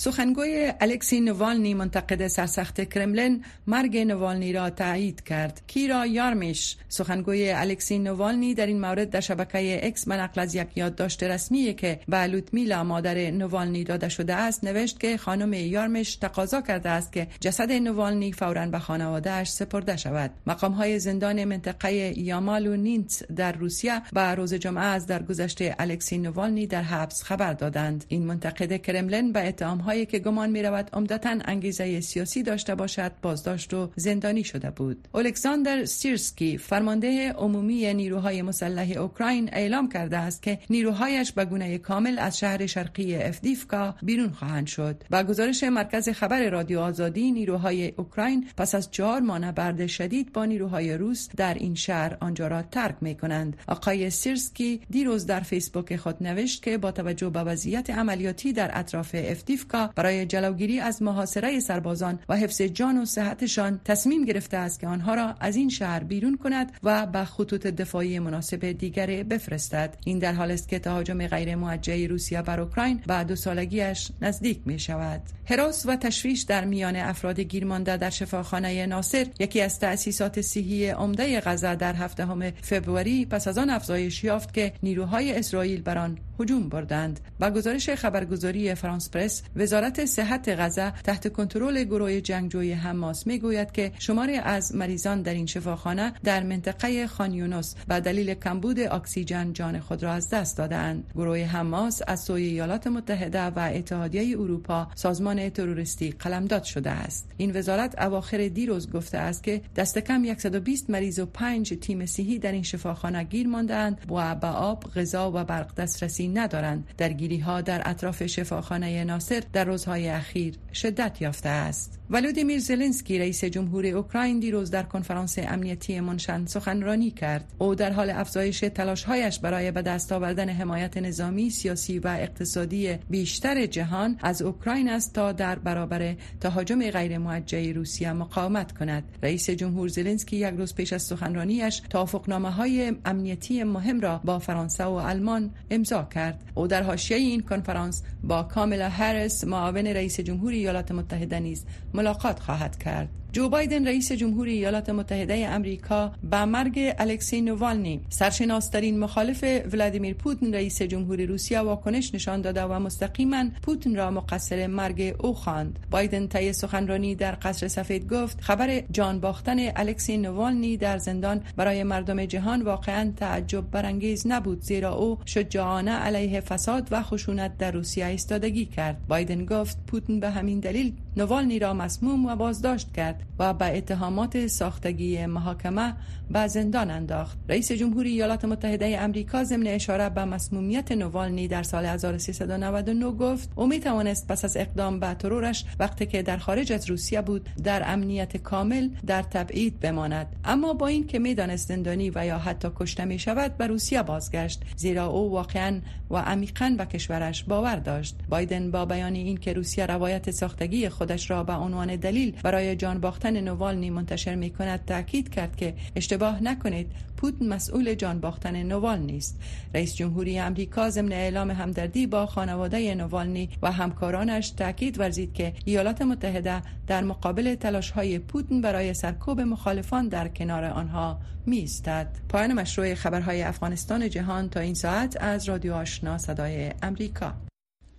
سخنگوی 0.00 0.72
الکسی 0.80 1.20
نوالنی 1.20 1.74
منتقد 1.74 2.26
سرسخت 2.26 2.90
کرملن 2.90 3.40
مرگ 3.66 3.98
نوالنی 3.98 4.52
را 4.52 4.70
تایید 4.70 5.22
کرد. 5.22 5.62
کیرا 5.66 6.06
یارمیش 6.06 6.76
سخنگوی 6.88 7.50
الکسی 7.50 7.98
نوالنی 7.98 8.54
در 8.54 8.66
این 8.66 8.80
مورد 8.80 9.10
در 9.10 9.20
شبکه 9.20 9.86
اکس 9.86 10.08
به 10.08 10.16
نقل 10.16 10.40
از 10.40 10.54
یک 10.54 10.68
یادداشت 10.76 11.22
رسمی 11.22 11.74
که 11.74 12.00
به 12.08 12.26
لوتمیلا 12.26 12.84
مادر 12.84 13.30
نوالنی 13.30 13.84
داده 13.84 14.08
شده 14.08 14.34
است 14.34 14.64
نوشت 14.64 15.00
که 15.00 15.16
خانم 15.16 15.52
یارمیش 15.52 16.16
تقاضا 16.16 16.60
کرده 16.60 16.88
است 16.88 17.12
که 17.12 17.26
جسد 17.40 17.72
نوالنی 17.72 18.32
فورا 18.32 18.66
به 18.66 18.78
خانوادهش 18.78 19.48
سپرده 19.48 19.96
شود. 19.96 20.30
مقام 20.46 20.72
های 20.72 20.98
زندان 20.98 21.44
منطقه 21.44 21.92
یامال 22.18 22.66
و 22.66 22.76
نینتس 22.76 23.22
در 23.36 23.52
روسیه 23.52 24.02
به 24.12 24.34
روز 24.34 24.54
جمعه 24.54 24.84
از 24.84 25.06
درگذشت 25.06 25.58
الکسی 25.78 26.18
نوالنی 26.18 26.66
در 26.66 26.82
حبس 26.82 27.22
خبر 27.22 27.52
دادند. 27.52 28.04
این 28.08 28.26
منتقد 28.26 28.82
کرملن 28.82 29.32
به 29.32 29.48
اتهام 29.48 29.89
هایی 29.90 30.06
که 30.06 30.18
گمان 30.18 30.50
می 30.50 30.62
رود 30.62 30.90
عمدتا 30.92 31.36
انگیزه 31.44 32.00
سیاسی 32.00 32.42
داشته 32.42 32.74
باشد 32.74 33.12
بازداشت 33.22 33.74
و 33.74 33.90
زندانی 33.96 34.44
شده 34.44 34.70
بود. 34.70 35.08
الکساندر 35.14 35.84
سیرسکی 35.84 36.58
فرمانده 36.58 37.32
عمومی 37.32 37.94
نیروهای 37.94 38.42
مسلح 38.42 38.98
اوکراین 38.98 39.50
اعلام 39.52 39.88
کرده 39.88 40.16
است 40.16 40.42
که 40.42 40.58
نیروهایش 40.70 41.32
به 41.32 41.44
گونه 41.44 41.78
کامل 41.78 42.18
از 42.18 42.38
شهر 42.38 42.66
شرقی 42.66 43.16
افدیفکا 43.16 43.94
بیرون 44.02 44.30
خواهند 44.30 44.66
شد. 44.66 45.02
با 45.10 45.22
گزارش 45.22 45.64
مرکز 45.64 46.08
خبر 46.08 46.50
رادیو 46.50 46.80
آزادی 46.80 47.32
نیروهای 47.32 47.92
اوکراین 47.96 48.46
پس 48.56 48.74
از 48.74 48.90
چهار 48.90 49.20
ماه 49.20 49.38
نبرد 49.38 49.86
شدید 49.86 50.32
با 50.32 50.44
نیروهای 50.44 50.96
روس 50.96 51.28
در 51.36 51.54
این 51.54 51.74
شهر 51.74 52.16
آنجا 52.20 52.46
را 52.48 52.62
ترک 52.62 52.94
می 53.00 53.14
کنند 53.14 53.56
آقای 53.68 54.10
سیرسکی 54.10 54.80
دیروز 54.90 55.26
در 55.26 55.40
فیسبوک 55.40 55.96
خود 55.96 56.16
نوشت 56.22 56.62
که 56.62 56.78
با 56.78 56.92
توجه 56.92 57.30
به 57.30 57.40
وضعیت 57.40 57.90
عملیاتی 57.90 58.52
در 58.52 58.70
اطراف 58.78 59.16
افدیفکا 59.18 59.79
برای 59.86 60.26
جلوگیری 60.26 60.80
از 60.80 61.02
محاصره 61.02 61.60
سربازان 61.60 62.18
و 62.28 62.36
حفظ 62.36 62.62
جان 62.62 62.98
و 62.98 63.04
صحتشان 63.04 63.80
تصمیم 63.84 64.24
گرفته 64.24 64.56
است 64.56 64.80
که 64.80 64.86
آنها 64.86 65.14
را 65.14 65.34
از 65.40 65.56
این 65.56 65.68
شهر 65.68 66.04
بیرون 66.04 66.36
کند 66.36 66.72
و 66.82 67.06
به 67.06 67.24
خطوط 67.24 67.66
دفاعی 67.66 68.18
مناسب 68.18 68.72
دیگر 68.72 69.06
بفرستد. 69.06 69.96
این 70.04 70.18
در 70.18 70.32
حال 70.32 70.50
است 70.50 70.68
که 70.68 70.78
تهاجم 70.78 71.26
غیر 71.26 71.54
موجه 71.54 72.06
روسیه 72.06 72.42
بر 72.42 72.60
اوکراین 72.60 73.02
بعد 73.06 73.26
دو 73.26 73.36
سالگیش 73.36 74.08
نزدیک 74.22 74.60
می 74.66 74.78
شود 74.78 75.22
حراس 75.44 75.86
و 75.86 75.96
تشویش 75.96 76.42
در 76.42 76.64
میان 76.64 76.96
افراد 76.96 77.40
گیرمانده 77.40 77.96
در 77.96 78.10
شفاخانه 78.10 78.86
ناصر 78.86 79.26
یکی 79.40 79.60
از 79.60 79.78
تأسیسات 79.78 80.40
صحی 80.40 80.88
عمده 80.88 81.40
غزه 81.40 81.74
در 81.74 81.94
هفته 81.94 82.52
فوریه 82.62 83.26
پس 83.26 83.48
از 83.48 83.58
آن 83.58 83.70
افزایش 83.70 84.24
یافت 84.24 84.54
که 84.54 84.72
نیروهای 84.82 85.38
اسرائیل 85.38 85.82
بر 85.82 85.98
آن 85.98 86.18
هجوم 86.40 86.68
بردند. 86.68 87.20
با 87.40 87.50
گزارش 87.50 87.90
خبرگزاری 87.90 88.74
فرانس 88.74 89.10
پرس 89.10 89.42
وزارت 89.56 90.04
صحت 90.04 90.48
غزه 90.48 90.92
تحت 91.04 91.32
کنترل 91.32 91.84
گروه 91.84 92.20
جنگجوی 92.20 92.72
حماس 92.72 93.26
می‌گوید 93.26 93.72
که 93.72 93.92
شماری 93.98 94.36
از 94.36 94.74
مریضان 94.74 95.22
در 95.22 95.34
این 95.34 95.46
شفاخانه 95.46 96.12
در 96.24 96.42
منطقه 96.42 97.06
خانیونوس 97.06 97.74
به 97.88 98.00
دلیل 98.00 98.34
کمبود 98.34 98.80
اکسیژن 98.80 99.52
جان 99.52 99.80
خود 99.80 100.02
را 100.02 100.12
از 100.12 100.28
دست 100.28 100.58
دادند 100.58 101.04
گروه 101.14 101.38
حماس 101.38 102.02
از 102.06 102.20
سوی 102.20 102.44
ایالات 102.44 102.86
متحده 102.86 103.42
و 103.42 103.70
اتحادیه 103.74 104.38
اروپا 104.38 104.88
سازمان 104.94 105.48
تروریستی 105.48 106.10
قلمداد 106.10 106.64
شده 106.64 106.90
است. 106.90 107.30
این 107.36 107.56
وزارت 107.56 108.02
اواخر 108.02 108.48
دیروز 108.48 108.90
گفته 108.90 109.18
است 109.18 109.42
که 109.42 109.60
دست 109.76 109.98
کم 109.98 110.34
120 110.38 110.90
مریض 110.90 111.18
و 111.18 111.26
5 111.26 111.74
تیم 111.74 112.06
صحی 112.06 112.38
در 112.38 112.52
این 112.52 112.62
شفاخانه 112.62 113.24
گیر 113.24 113.48
ماندند 113.48 114.00
و 114.10 114.34
به 114.34 114.46
آب 114.46 114.84
غذا 114.96 115.30
و 115.30 115.44
برق 115.44 115.74
دسترسی 115.74 116.29
ندارند 116.38 116.94
درگیری 116.98 117.38
ها 117.38 117.60
در 117.60 117.82
اطراف 117.84 118.26
شفاخانه 118.26 119.04
ناصر 119.04 119.42
در 119.52 119.64
روزهای 119.64 120.08
اخیر 120.08 120.54
شدت 120.72 121.22
یافته 121.22 121.48
است. 121.48 121.99
ولودیمیر 122.12 122.58
زلنسکی 122.58 123.18
رئیس 123.18 123.44
جمهور 123.44 123.86
اوکراین 123.86 124.40
دیروز 124.40 124.70
در 124.70 124.82
کنفرانس 124.82 125.38
امنیتی 125.38 126.00
منشن 126.00 126.46
سخنرانی 126.46 127.10
کرد. 127.10 127.52
او 127.58 127.74
در 127.74 127.92
حال 127.92 128.10
افزایش 128.10 128.60
تلاشهایش 128.60 129.38
برای 129.38 129.70
به 129.70 129.82
دست 129.82 130.12
آوردن 130.12 130.48
حمایت 130.48 130.96
نظامی 130.96 131.50
سیاسی 131.50 131.98
و 131.98 132.08
اقتصادی 132.20 132.94
بیشتر 133.10 133.66
جهان 133.66 134.18
از 134.22 134.42
اوکراین 134.42 134.88
است 134.88 135.14
تا 135.14 135.32
در 135.32 135.58
برابر 135.58 136.14
تهاجم 136.40 136.90
غیر 136.90 137.18
موجه 137.18 137.72
روسیه 137.72 138.12
مقاومت 138.12 138.72
کند. 138.72 139.04
رئیس 139.22 139.50
جمهور 139.50 139.88
زلنسکی 139.88 140.36
یک 140.36 140.54
روز 140.54 140.74
پیش 140.74 140.92
از 140.92 141.02
سخنرانیش 141.02 141.82
توافقنامه 141.90 142.50
های 142.50 142.92
امنیتی 143.04 143.64
مهم 143.64 144.00
را 144.00 144.20
با 144.24 144.38
فرانسه 144.38 144.84
و 144.84 144.88
آلمان 144.88 145.50
امضا 145.70 146.08
کرد. 146.14 146.44
او 146.54 146.66
در 146.66 146.82
حاشیه 146.82 147.16
این 147.16 147.40
کنفرانس 147.40 148.02
با 148.22 148.42
کاملا 148.42 148.88
هریس 148.88 149.44
معاون 149.44 149.86
رئیس 149.86 150.20
جمهور 150.20 150.52
ایالات 150.52 150.92
متحده 150.92 151.40
نیز 151.40 151.64
ملاقات 152.00 152.40
خواهد 152.40 152.78
کرد. 152.78 153.19
جو 153.32 153.48
بایدن 153.48 153.86
رئیس 153.86 154.12
جمهور 154.12 154.46
ایالات 154.46 154.90
متحده 154.90 155.48
امریکا 155.48 156.12
با 156.30 156.46
مرگ 156.46 156.94
الکسی 156.98 157.40
نوالنی 157.40 158.00
سرشناسترین 158.08 158.98
مخالف 158.98 159.44
ولادیمیر 159.72 160.14
پوتین 160.14 160.54
رئیس 160.54 160.82
جمهور 160.82 161.24
روسیه 161.24 161.60
واکنش 161.60 162.14
نشان 162.14 162.40
داده 162.40 162.62
و 162.62 162.78
مستقیما 162.78 163.44
پوتین 163.62 163.96
را 163.96 164.10
مقصر 164.10 164.66
مرگ 164.66 165.16
او 165.18 165.34
خواند. 165.34 165.78
بایدن 165.90 166.26
طی 166.26 166.52
سخنرانی 166.52 167.14
در 167.14 167.36
قصر 167.42 167.68
سفید 167.68 168.12
گفت 168.12 168.40
خبر 168.40 168.82
جان 168.90 169.20
باختن 169.20 169.58
الکسی 169.76 170.16
نوالنی 170.16 170.76
در 170.76 170.98
زندان 170.98 171.42
برای 171.56 171.82
مردم 171.82 172.24
جهان 172.24 172.62
واقعا 172.62 173.12
تعجب 173.16 173.70
برانگیز 173.70 174.26
نبود 174.26 174.60
زیرا 174.60 174.94
او 174.94 175.18
شجاعانه 175.24 175.92
علیه 175.92 176.40
فساد 176.40 176.88
و 176.90 177.02
خشونت 177.02 177.58
در 177.58 177.70
روسیه 177.70 178.06
ایستادگی 178.06 178.66
کرد. 178.66 178.96
بایدن 179.08 179.44
گفت 179.44 179.78
پوتین 179.86 180.20
به 180.20 180.30
همین 180.30 180.60
دلیل 180.60 180.92
نوالنی 181.16 181.58
را 181.58 181.74
مسموم 181.74 182.26
و 182.26 182.36
بازداشت 182.36 182.92
کرد. 182.92 183.19
و 183.38 183.54
به 183.54 183.76
اتهامات 183.76 184.46
ساختگی 184.46 185.26
محاکمه 185.26 185.94
به 186.30 186.46
زندان 186.46 186.90
انداخت. 186.90 187.38
رئیس 187.48 187.72
جمهوری 187.72 188.10
ایالات 188.10 188.44
متحده 188.44 189.00
امریکا 189.00 189.44
ضمن 189.44 189.66
اشاره 189.66 190.08
به 190.08 190.24
مسمومیت 190.24 190.92
نوالنی 190.92 191.48
در 191.48 191.62
سال 191.62 191.86
1399 191.86 193.06
گفت 193.06 193.50
او 193.54 193.66
می 193.66 193.80
توانست 193.80 194.28
پس 194.28 194.44
از 194.44 194.56
اقدام 194.56 195.00
به 195.00 195.14
ترورش 195.14 195.64
وقتی 195.78 196.06
که 196.06 196.22
در 196.22 196.36
خارج 196.36 196.72
از 196.72 196.90
روسیه 196.90 197.20
بود 197.20 197.48
در 197.64 197.82
امنیت 197.92 198.36
کامل 198.36 198.88
در 199.06 199.22
تبعید 199.22 199.80
بماند. 199.80 200.26
اما 200.44 200.72
با 200.72 200.86
این 200.86 201.06
که 201.06 201.18
می‌دانست 201.18 201.68
زندانی 201.68 202.10
و 202.14 202.26
یا 202.26 202.38
حتی 202.38 202.68
کشته 202.76 203.04
می 203.04 203.18
شود 203.18 203.56
به 203.56 203.66
روسیه 203.66 204.02
بازگشت 204.02 204.62
زیرا 204.76 205.06
او 205.06 205.32
واقعا 205.32 205.80
و 206.10 206.16
عمیقا 206.16 206.74
به 206.78 206.86
کشورش 206.86 207.44
باور 207.44 207.76
داشت. 207.76 208.16
بایدن 208.28 208.70
با 208.70 208.84
بیان 208.84 209.14
این 209.14 209.36
که 209.36 209.52
روسیه 209.52 209.86
روایت 209.86 210.30
ساختگی 210.30 210.88
خودش 210.88 211.30
را 211.30 211.44
به 211.44 211.52
عنوان 211.52 211.96
دلیل 211.96 212.36
برای 212.42 212.76
جان 212.76 213.00
باختن 213.10 213.40
نوالنی 213.40 213.90
منتشر 213.90 214.34
می 214.34 214.50
کند 214.50 214.84
تاکید 214.84 215.28
کرد 215.28 215.56
که 215.56 215.74
اشتباه 215.96 216.42
نکنید 216.42 216.92
پوتین 217.16 217.48
مسئول 217.48 217.94
جان 217.94 218.20
باختن 218.20 218.62
نوالنی 218.62 219.16
است 219.16 219.40
رئیس 219.74 219.94
جمهوری 219.96 220.38
امریکا 220.38 220.90
ضمن 220.90 221.12
اعلام 221.12 221.50
همدردی 221.50 222.06
با 222.06 222.26
خانواده 222.26 222.94
نوالنی 222.94 223.48
و 223.62 223.72
همکارانش 223.72 224.50
تاکید 224.50 225.00
ورزید 225.00 225.32
که 225.34 225.52
ایالات 225.64 226.02
متحده 226.02 226.62
در 226.86 227.04
مقابل 227.04 227.54
تلاش 227.54 227.90
های 227.90 228.18
پوتین 228.18 228.60
برای 228.60 228.94
سرکوب 228.94 229.40
مخالفان 229.40 230.08
در 230.08 230.28
کنار 230.28 230.64
آنها 230.64 231.20
می 231.46 231.56
ایستد 231.56 232.08
پایان 232.28 232.52
مشروع 232.52 232.94
خبرهای 232.94 233.42
افغانستان 233.42 234.10
جهان 234.10 234.48
تا 234.48 234.60
این 234.60 234.74
ساعت 234.74 235.16
از 235.20 235.48
رادیو 235.48 235.74
آشنا 235.74 236.18
صدای 236.18 236.72
امریکا 236.82 237.49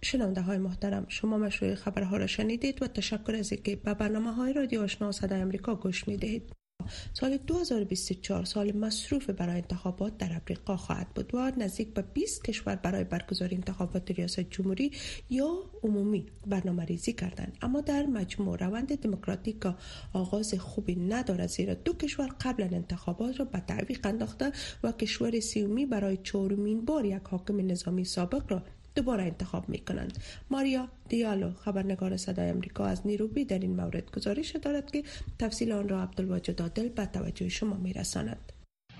شنونده 0.03 0.41
های 0.41 0.57
محترم 0.57 1.05
شما 1.07 1.37
مشروع 1.37 1.75
خبرها 1.75 2.17
را 2.17 2.27
شنیدید 2.27 2.83
و 2.83 2.87
تشکر 2.87 3.35
از 3.35 3.51
اینکه 3.51 3.75
به 3.75 3.93
برنامه 3.93 4.31
های 4.33 4.53
رادیو 4.53 4.81
آشنا 4.81 5.11
صدای 5.11 5.41
امریکا 5.41 5.75
گوش 5.75 6.07
می 6.07 6.17
دهید. 6.17 6.51
سال 7.13 7.37
2024 7.37 8.45
سال 8.45 8.77
مصروف 8.77 9.29
برای 9.29 9.55
انتخابات 9.55 10.17
در 10.17 10.35
افریقا 10.35 10.77
خواهد 10.77 11.07
بود 11.07 11.35
و 11.35 11.51
نزدیک 11.57 11.93
به 11.93 12.01
20 12.01 12.43
کشور 12.43 12.75
برای 12.75 13.03
برگزاری 13.03 13.55
انتخابات 13.55 14.11
ریاست 14.11 14.39
جمهوری 14.39 14.91
یا 15.29 15.49
عمومی 15.83 16.25
برنامه 16.47 16.85
ریزی 16.85 17.13
کردند 17.13 17.57
اما 17.61 17.81
در 17.81 18.05
مجموع 18.05 18.57
روند 18.57 18.99
دموکراتیک 18.99 19.65
آغاز 20.13 20.53
خوبی 20.53 20.95
ندارد 20.95 21.47
زیرا 21.47 21.73
دو 21.73 21.93
کشور 21.93 22.27
قبل 22.41 22.63
انتخابات 22.63 23.39
را 23.39 23.45
به 23.45 23.59
تعویق 23.59 24.05
انداخته 24.05 24.51
و 24.83 24.91
کشور 24.91 25.39
سیومی 25.39 25.85
برای 25.85 26.17
چهارمین 26.17 26.85
بار 26.85 27.05
یک 27.05 27.21
حاکم 27.23 27.71
نظامی 27.71 28.05
سابق 28.05 28.51
را 28.51 28.63
دوباره 28.95 29.23
انتخاب 29.23 29.69
می 29.69 29.79
کنند. 29.79 30.23
ماریا 30.49 30.87
دیالو 31.09 31.53
خبرنگار 31.53 32.17
صدای 32.17 32.49
امریکا 32.49 32.85
از 32.85 33.07
نیروبی 33.07 33.45
در 33.45 33.59
این 33.59 33.75
مورد 33.75 34.11
گزارش 34.11 34.55
دارد 34.55 34.91
که 34.91 35.03
تفصیل 35.39 35.71
آن 35.71 35.89
را 35.89 36.03
عبدالواجد 36.03 36.61
عادل 36.61 36.89
به 36.89 37.05
توجه 37.05 37.49
شما 37.49 37.77
می 37.77 37.93
رساند. 37.93 38.51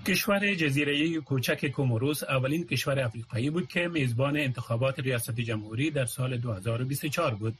کشور 0.06 0.54
جزیره 0.54 1.20
کوچک 1.20 1.66
کوموروس 1.66 2.22
اولین 2.22 2.66
کشور 2.66 3.00
افریقایی 3.00 3.50
بود 3.50 3.68
که 3.68 3.88
میزبان 3.88 4.36
انتخابات 4.36 4.98
ریاست 5.00 5.40
جمهوری 5.40 5.90
در 5.90 6.06
سال 6.06 6.36
2024 6.36 7.34
بود 7.34 7.54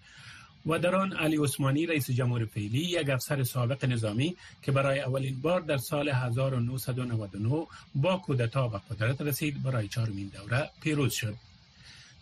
و 0.67 0.79
در 0.79 0.97
آن 0.97 1.13
علی 1.13 1.37
عثمانی 1.37 1.87
رئیس 1.87 2.11
جمهور 2.11 2.45
فعلی 2.45 2.79
یک 2.79 3.11
افسر 3.11 3.43
سابق 3.43 3.85
نظامی 3.85 4.37
که 4.63 4.73
برای 4.73 5.01
اولین 5.01 5.41
بار 5.41 5.61
در 5.61 5.77
سال 5.77 6.09
1999 6.09 7.67
با 7.95 8.17
کودتا 8.17 8.69
به 8.69 8.81
قدرت 8.91 9.21
رسید 9.21 9.63
برای 9.63 9.89
چهارمین 9.89 10.29
دوره 10.29 10.71
پیروز 10.81 11.13
شد 11.13 11.35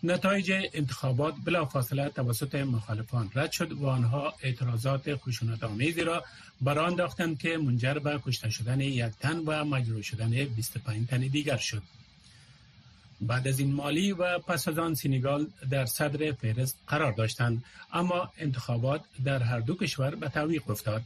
نتایج 0.03 0.51
انتخابات 0.73 1.35
بلافاصله 1.45 2.09
توسط 2.09 2.55
مخالفان 2.55 3.31
رد 3.35 3.51
شد 3.51 3.71
و 3.71 3.87
آنها 3.87 4.33
اعتراضات 4.41 5.15
خشونت 5.15 5.63
آمیزی 5.63 6.01
را 6.01 6.23
بران 6.61 6.85
انداختند 6.85 7.39
که 7.39 7.57
منجر 7.57 7.93
به 7.93 8.19
کشته 8.25 8.49
شدن 8.49 8.81
یک 8.81 9.13
تن 9.19 9.37
و 9.37 9.65
مجروح 9.65 10.01
شدن 10.01 10.45
25 10.45 11.07
تن 11.07 11.19
دیگر 11.19 11.57
شد. 11.57 11.83
بعد 13.21 13.47
از 13.47 13.59
این 13.59 13.73
مالی 13.73 14.11
و 14.11 14.39
پس 14.39 14.67
از 14.67 14.79
آن 14.79 14.95
سینگال 14.95 15.47
در 15.69 15.85
صدر 15.85 16.31
فهرست 16.31 16.77
قرار 16.87 17.11
داشتند 17.11 17.63
اما 17.93 18.31
انتخابات 18.37 19.01
در 19.25 19.43
هر 19.43 19.59
دو 19.59 19.75
کشور 19.75 20.15
به 20.15 20.29
تعویق 20.29 20.69
افتاد 20.69 21.03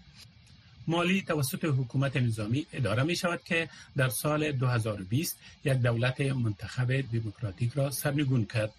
مالی 0.88 1.22
توسط 1.22 1.66
حکومت 1.66 2.18
نظامی 2.18 2.66
اداره 2.74 3.04
می 3.04 3.16
شود 3.16 3.44
که 3.44 3.70
در 3.98 4.10
سال 4.10 4.52
2020 4.52 5.40
یک 5.66 5.74
دولت 5.74 6.22
منتخب 6.22 7.02
دموکراتیک 7.02 7.74
را 7.74 7.92
سرنگون 7.92 8.46
کرد 8.46 8.74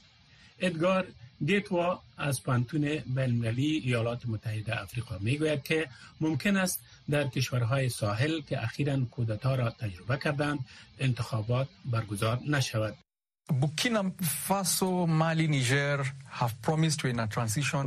ادگار 0.60 1.06
گیتوا 1.46 2.02
از 2.16 2.42
پانتون 2.42 2.80
بینالمللی 3.06 3.82
ایالات 3.84 4.26
متحده 4.26 4.74
آفریقا 4.82 5.18
می‌گوید 5.18 5.62
که 5.62 5.88
ممکن 6.20 6.56
است 6.56 6.80
در 7.10 7.28
کشورهای 7.28 7.88
ساحل 7.88 8.40
که 8.40 8.62
اخیرا 8.62 8.96
کودتا 9.10 9.54
را 9.54 9.70
تجربه 9.70 10.16
کردند 10.16 10.58
انتخابات 10.98 11.68
برگزار 11.84 12.40
نشود. 12.48 13.05
بورکینا 13.48 14.12
فاسو 14.20 15.06
مالی 15.06 15.48
نیجر 15.48 16.04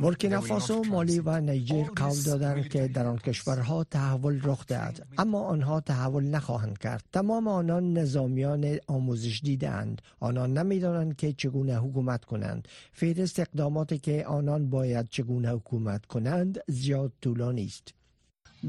بورکینا 0.01 0.41
فاسو 0.41 0.83
مالی 0.83 1.19
و 1.19 1.39
نیجر 1.39 1.83
قول 1.83 2.21
دادند 2.25 2.69
که 2.69 2.87
در 2.87 3.05
آن 3.07 3.17
کشورها 3.17 3.83
تحول 3.83 4.39
رخ 4.43 4.65
دهد. 4.65 5.07
اما 5.17 5.43
آنها 5.43 5.79
تحول 5.81 6.23
نخواهند 6.23 6.77
کرد. 6.77 7.03
تمام 7.13 7.47
آنان 7.47 7.93
نظامیان 7.93 8.77
آموزش 8.87 9.41
دیدند 9.43 10.01
آنان 10.19 10.57
نمی‌دانند 10.57 11.15
که 11.15 11.33
چگونه 11.33 11.75
حکومت 11.77 12.25
کنند. 12.25 12.67
فهرست 12.93 13.39
اقداماتی 13.39 13.99
که 13.99 14.25
آنان 14.25 14.69
باید 14.69 15.09
چگونه 15.09 15.49
حکومت 15.49 16.05
کنند 16.05 16.59
زیاد 16.67 17.13
طولانی 17.21 17.65
است. 17.65 17.98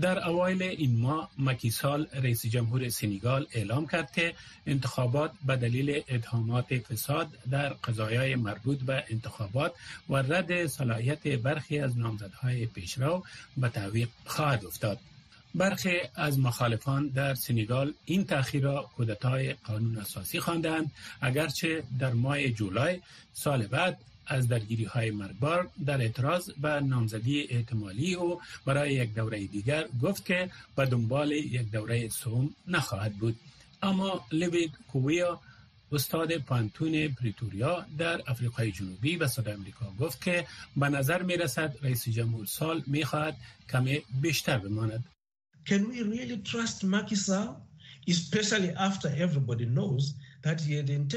در 0.01 0.29
اوایل 0.29 0.63
این 0.63 0.97
ماه 0.97 1.31
مکیسال 1.39 2.07
رئیس 2.13 2.47
جمهور 2.47 2.89
سنگال 2.89 3.47
اعلام 3.53 3.87
کرد 3.87 4.13
که 4.13 4.35
انتخابات 4.67 5.33
به 5.47 5.57
دلیل 5.57 6.03
اتهامات 6.09 6.79
فساد 6.79 7.29
در 7.51 7.69
قضایای 7.69 8.35
مربوط 8.37 8.79
به 8.79 9.05
انتخابات 9.11 9.75
و 10.09 10.17
رد 10.17 10.67
صلاحیت 10.67 11.29
برخی 11.29 11.79
از 11.79 11.99
نامزدهای 11.99 12.67
پیشرو 12.67 13.25
به 13.57 13.69
تعویق 13.69 14.09
خواهد 14.27 14.65
افتاد. 14.65 14.99
برخی 15.55 15.97
از 16.15 16.39
مخالفان 16.39 17.09
در 17.09 17.35
سنگال 17.35 17.95
این 18.05 18.25
تأخیر 18.25 18.63
را 18.63 18.91
کودتای 18.97 19.53
قانون 19.53 19.99
اساسی 19.99 20.41
خواندند 20.41 20.91
اگرچه 21.21 21.83
در 21.99 22.13
ماه 22.13 22.49
جولای 22.49 23.01
سال 23.33 23.67
بعد 23.67 23.99
از 24.31 24.49
درگیری 24.49 24.85
های 24.85 25.11
مرگبار 25.11 25.69
در 25.87 26.01
اعتراض 26.01 26.51
به 26.51 26.81
نامزدی 26.81 27.47
احتمالی 27.51 28.15
او 28.15 28.41
برای 28.67 28.95
یک 28.95 29.15
دوره 29.15 29.47
دیگر 29.47 29.85
گفت 30.03 30.25
که 30.25 30.51
به 30.77 30.87
دنبال 30.87 31.33
یک 31.33 31.71
دوره 31.71 32.09
سوم 32.09 32.51
نخواهد 32.69 33.15
بود 33.15 33.37
اما 33.83 34.25
لوید 34.33 34.73
کوویا 34.93 35.41
استاد 35.93 36.37
پانتون 36.37 37.09
پریتوریا 37.09 37.87
در 37.99 38.23
افریقای 38.27 38.73
جنوبی 38.73 39.17
به 39.17 39.27
صدا 39.27 39.53
امریکا 39.53 39.93
گفت 40.01 40.23
که 40.25 40.47
به 40.77 40.89
نظر 40.89 41.23
می 41.23 41.37
رسد 41.37 41.77
رئیس 41.83 42.09
جمهور 42.09 42.47
سال 42.47 42.83
می 42.87 43.05
خواهد 43.05 43.37
کمی 43.71 44.03
بیشتر 44.21 44.59
بماند. 44.59 45.05
Can 45.69 45.83
we 45.91 46.03
really 46.03 46.39
trust 46.51 46.85
especially 48.09 48.71
after 48.89 49.09
everybody 49.25 49.67
knows 49.67 50.15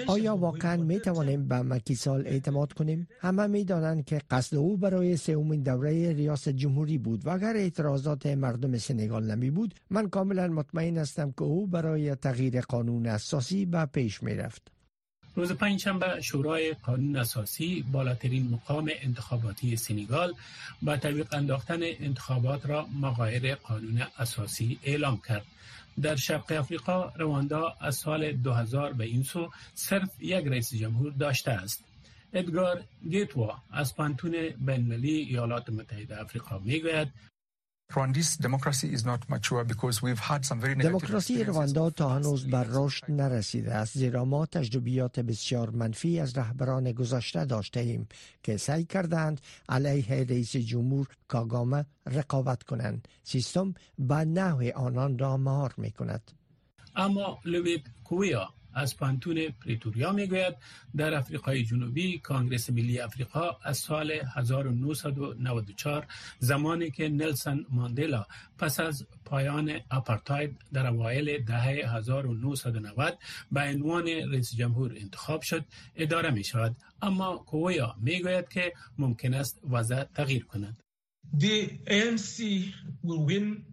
آیا 0.07 0.35
واقعا 0.35 0.77
می 0.77 0.99
توانیم 0.99 1.47
به 1.47 1.55
مکیسال 1.61 2.27
اعتماد 2.27 2.73
کنیم؟ 2.73 3.07
همه 3.19 3.47
می 3.47 3.63
دانند 3.63 4.05
که 4.05 4.21
قصد 4.31 4.55
او 4.57 4.77
برای 4.77 5.17
سومین 5.17 5.63
دوره 5.63 6.13
ریاست 6.13 6.49
جمهوری 6.49 6.97
بود 6.97 7.25
و 7.27 7.29
اگر 7.29 7.53
اعتراضات 7.55 8.25
مردم 8.25 8.77
سنگال 8.77 9.31
نمی 9.35 9.51
بود 9.51 9.73
من 9.89 10.09
کاملا 10.09 10.47
مطمئن 10.47 10.97
هستم 10.97 11.31
که 11.31 11.43
او 11.43 11.67
برای 11.67 12.15
تغییر 12.15 12.61
قانون 12.61 13.05
اساسی 13.07 13.65
به 13.65 13.85
پیش 13.85 14.23
می 14.23 14.33
رفت. 14.33 14.71
روز 15.35 15.51
پنجشنبه 15.51 16.21
شورای 16.21 16.73
قانون 16.73 17.15
اساسی 17.15 17.85
بالاترین 17.91 18.47
مقام 18.47 18.91
انتخاباتی 19.01 19.75
سنگال 19.75 20.33
با 20.81 20.97
تعویق 20.97 21.33
انداختن 21.33 21.79
انتخابات 21.81 22.65
را 22.65 22.87
مغایر 23.01 23.55
قانون 23.55 24.03
اساسی 24.17 24.79
اعلام 24.83 25.21
کرد. 25.27 25.45
در 26.01 26.15
شرق 26.15 26.51
افریقا 26.51 27.11
رواندا 27.15 27.75
از 27.81 27.95
سال 27.95 28.31
2000 28.31 28.93
به 28.93 29.03
این 29.03 29.23
سو 29.23 29.49
صرف 29.73 30.09
یک 30.21 30.45
رئیس 30.45 30.73
جمهور 30.73 31.11
داشته 31.11 31.51
است. 31.51 31.83
ادگار 32.33 32.83
گیتوا 33.09 33.57
از 33.71 33.95
پانتون 33.95 34.31
بینالمللی 34.31 35.11
ایالات 35.11 35.69
متحده 35.69 36.21
آفریقا 36.21 36.59
می‌گوید 36.59 37.07
دموکراسی 40.89 41.43
رواندا 41.43 41.89
تا 41.89 42.09
هنوز 42.09 42.47
بر 42.47 42.65
رشد 42.69 43.11
نرسیده 43.11 43.73
است 43.73 43.97
زیرا 43.97 44.25
ما 44.25 44.45
تجربیات 44.45 45.19
بسیار 45.19 45.69
منفی 45.69 46.19
از 46.19 46.37
رهبران 46.37 46.91
گذشته 46.91 47.45
داشته 47.45 47.79
ایم 47.79 48.07
که 48.43 48.57
سعی 48.57 48.85
کردند 48.85 49.41
علیه 49.69 50.23
رئیس 50.29 50.55
جمهور 50.55 51.07
کاگامه 51.27 51.85
رقابت 52.05 52.63
کنند. 52.63 53.07
سیستم 53.23 53.73
به 53.99 54.15
نحو 54.15 54.71
آنان 54.75 55.17
را 55.19 55.37
مهار 55.37 55.73
می 55.77 55.91
کند 55.91 56.31
اما 56.95 57.39
لوید 57.45 57.89
کویا 58.03 58.53
از 58.73 58.97
پانتون 58.97 59.49
پریتوریا 59.49 60.11
می‌گوید. 60.11 60.55
در 60.95 61.13
افریقای 61.13 61.63
جنوبی 61.63 62.19
کانگرس 62.19 62.69
ملی 62.69 62.99
افریقا 62.99 63.57
از 63.63 63.77
سال 63.77 64.11
1994 64.11 66.07
زمانی 66.39 66.91
که 66.91 67.09
نلسون 67.09 67.65
ماندلا 67.69 68.25
پس 68.57 68.79
از 68.79 69.05
پایان 69.25 69.79
آپارتاید 69.91 70.57
در 70.73 70.87
اوایل 70.87 71.43
دهه 71.43 71.95
1990 71.95 73.17
به 73.51 73.61
عنوان 73.61 74.07
رئیس 74.07 74.55
جمهور 74.55 74.93
انتخاب 74.97 75.41
شد 75.41 75.65
اداره 75.95 76.31
می 76.31 76.43
شود 76.43 76.75
اما 77.01 77.37
کویا 77.37 77.95
می‌گوید 78.01 78.49
که 78.49 78.73
ممکن 78.97 79.33
است 79.33 79.59
وضع 79.69 80.03
تغییر 80.03 80.45
کند. 80.45 80.83
The 81.37 81.79
ANC 81.89 82.37
will 83.03 83.25
win 83.29 83.72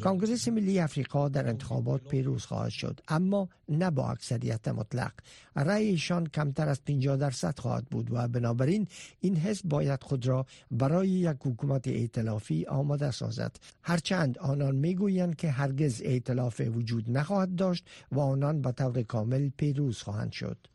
کانگرس 0.00 0.48
ملی 0.48 0.78
افریقا 0.78 1.28
در 1.28 1.48
انتخابات 1.48 2.08
پیروز 2.08 2.44
خواهد 2.46 2.70
شد 2.70 3.00
اما 3.08 3.48
نه 3.68 3.90
با 3.90 4.10
اکثریت 4.10 4.68
مطلق. 4.68 5.12
رأی 5.56 5.86
ایشان 5.86 6.26
کمتر 6.26 6.68
از 6.68 6.84
50 6.84 7.16
درصد 7.16 7.58
خواهد 7.58 7.84
بود 7.84 8.08
و 8.12 8.28
بنابراین 8.28 8.88
این 9.20 9.36
حزب 9.36 9.68
باید 9.68 10.02
خود 10.02 10.26
را 10.26 10.46
برای 10.70 11.08
یک 11.08 11.36
حکومت 11.40 11.88
ائتلافی 11.88 12.64
آماده 12.64 13.10
سازد. 13.10 13.56
هرچند 13.82 14.38
آنان 14.38 14.76
می‌گویند 14.76 15.36
که 15.36 15.50
هرگز 15.50 16.02
ائتلاف 16.04 16.60
وجود 16.60 17.10
نخواهد 17.10 17.56
داشت 17.56 17.86
و 18.12 18.20
آنان 18.20 18.62
به 18.62 18.72
طور 18.72 19.02
کامل 19.02 19.50
پیروز 19.56 20.02
خواهند 20.02 20.32
شد. 20.32 20.73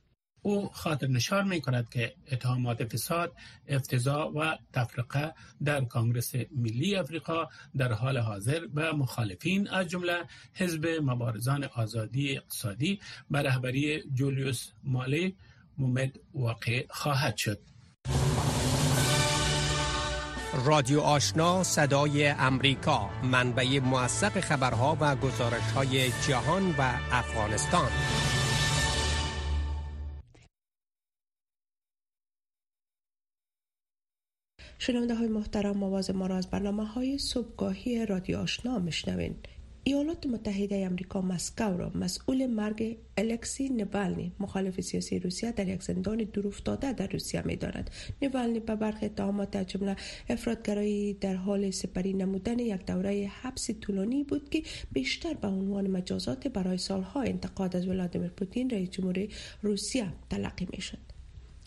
او 0.50 0.70
خاطر 0.70 1.08
نشار 1.08 1.44
می 1.44 1.62
کند 1.62 1.90
که 1.90 2.14
اتهامات 2.32 2.84
فساد، 2.94 3.34
افتضاع 3.68 4.28
و 4.28 4.56
تفرقه 4.74 5.34
در 5.64 5.86
کانگرس 5.86 6.32
ملی 6.56 6.96
افریقا 6.96 7.48
در 7.78 7.94
حال 7.94 8.18
حاضر 8.18 8.68
و 8.76 8.94
مخالفین 8.94 9.70
از 9.70 9.88
جمله 9.88 10.24
حزب 10.54 10.88
مبارزان 11.04 11.64
آزادی 11.64 12.38
اقتصادی 12.38 13.00
به 13.32 13.40
رهبری 13.40 14.04
جولیوس 14.14 14.70
مالی 14.84 15.36
مومد 15.78 16.20
واقع 16.34 16.86
خواهد 16.90 17.38
شد. 17.38 17.60
رادیو 20.66 21.00
آشنا 21.00 21.64
صدای 21.64 22.28
امریکا 22.28 23.10
منبع 23.24 23.80
موثق 23.80 24.40
خبرها 24.40 24.98
و 25.02 25.16
گزارش 25.16 25.72
های 25.76 26.12
جهان 26.28 26.76
و 26.78 26.94
افغانستان 27.12 27.90
شنونده 34.82 35.16
های 35.16 35.28
محترم 35.28 35.78
مواز 35.78 36.12
ما 36.12 36.28
را 36.28 36.38
از 36.38 36.50
برنامه 36.50 36.86
های 36.86 37.18
صبحگاهی 37.18 38.06
رادیو 38.06 38.38
آشنا 38.38 38.80
مشنوین 38.80 39.36
ایالات 39.84 40.26
متحده 40.26 40.86
امریکا 40.86 41.22
مسکو 41.22 41.78
را 41.78 41.92
مسئول 41.96 42.46
مرگ 42.46 42.98
الکسی 43.18 43.70
نوالنی 43.70 44.32
مخالف 44.40 44.82
سیاسی 44.82 45.20
روسیه 45.20 45.52
در 45.52 45.68
یک 45.68 45.84
زندان 45.84 46.18
دور 46.18 46.54
در 46.76 47.08
روسیه 47.08 47.42
می 47.48 47.56
داند 47.56 47.90
نوالنی 48.22 48.60
به 48.60 48.76
برخی 48.76 49.06
اتهامات 49.06 49.56
از 49.56 49.68
جمله 49.68 49.96
افرادگرایی 50.30 51.14
در 51.14 51.36
حال 51.36 51.72
سپری 51.72 52.14
نمودن 52.14 52.60
یک 52.60 52.86
دوره 52.86 53.32
حبس 53.42 53.72
طولانی 53.72 54.24
بود 54.24 54.50
که 54.50 54.64
بیشتر 54.92 55.34
به 55.34 55.48
عنوان 55.48 55.88
مجازات 55.88 56.48
برای 56.48 56.78
سالها 56.78 57.22
انتقاد 57.22 57.76
از 57.76 57.88
ولادیمیر 57.88 58.30
پوتین 58.30 58.70
رئیس 58.70 58.90
جمهوری 58.90 59.30
روسیه 59.62 60.14
تلقی 60.30 60.68
می 60.72 60.82
شد 60.82 61.09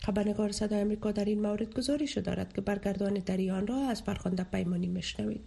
خبرنگار 0.05 0.51
صدای 0.51 0.81
امریکا 0.81 1.11
در 1.11 1.25
این 1.25 1.41
مورد 1.41 1.73
گزارش 1.73 2.17
دارد 2.17 2.53
که 2.53 2.61
برگردان 2.61 3.13
دریان 3.13 3.67
را 3.67 3.75
از 3.75 4.01
فرخنده 4.01 4.43
پیمانی 4.43 4.87
مشنوید. 4.87 5.41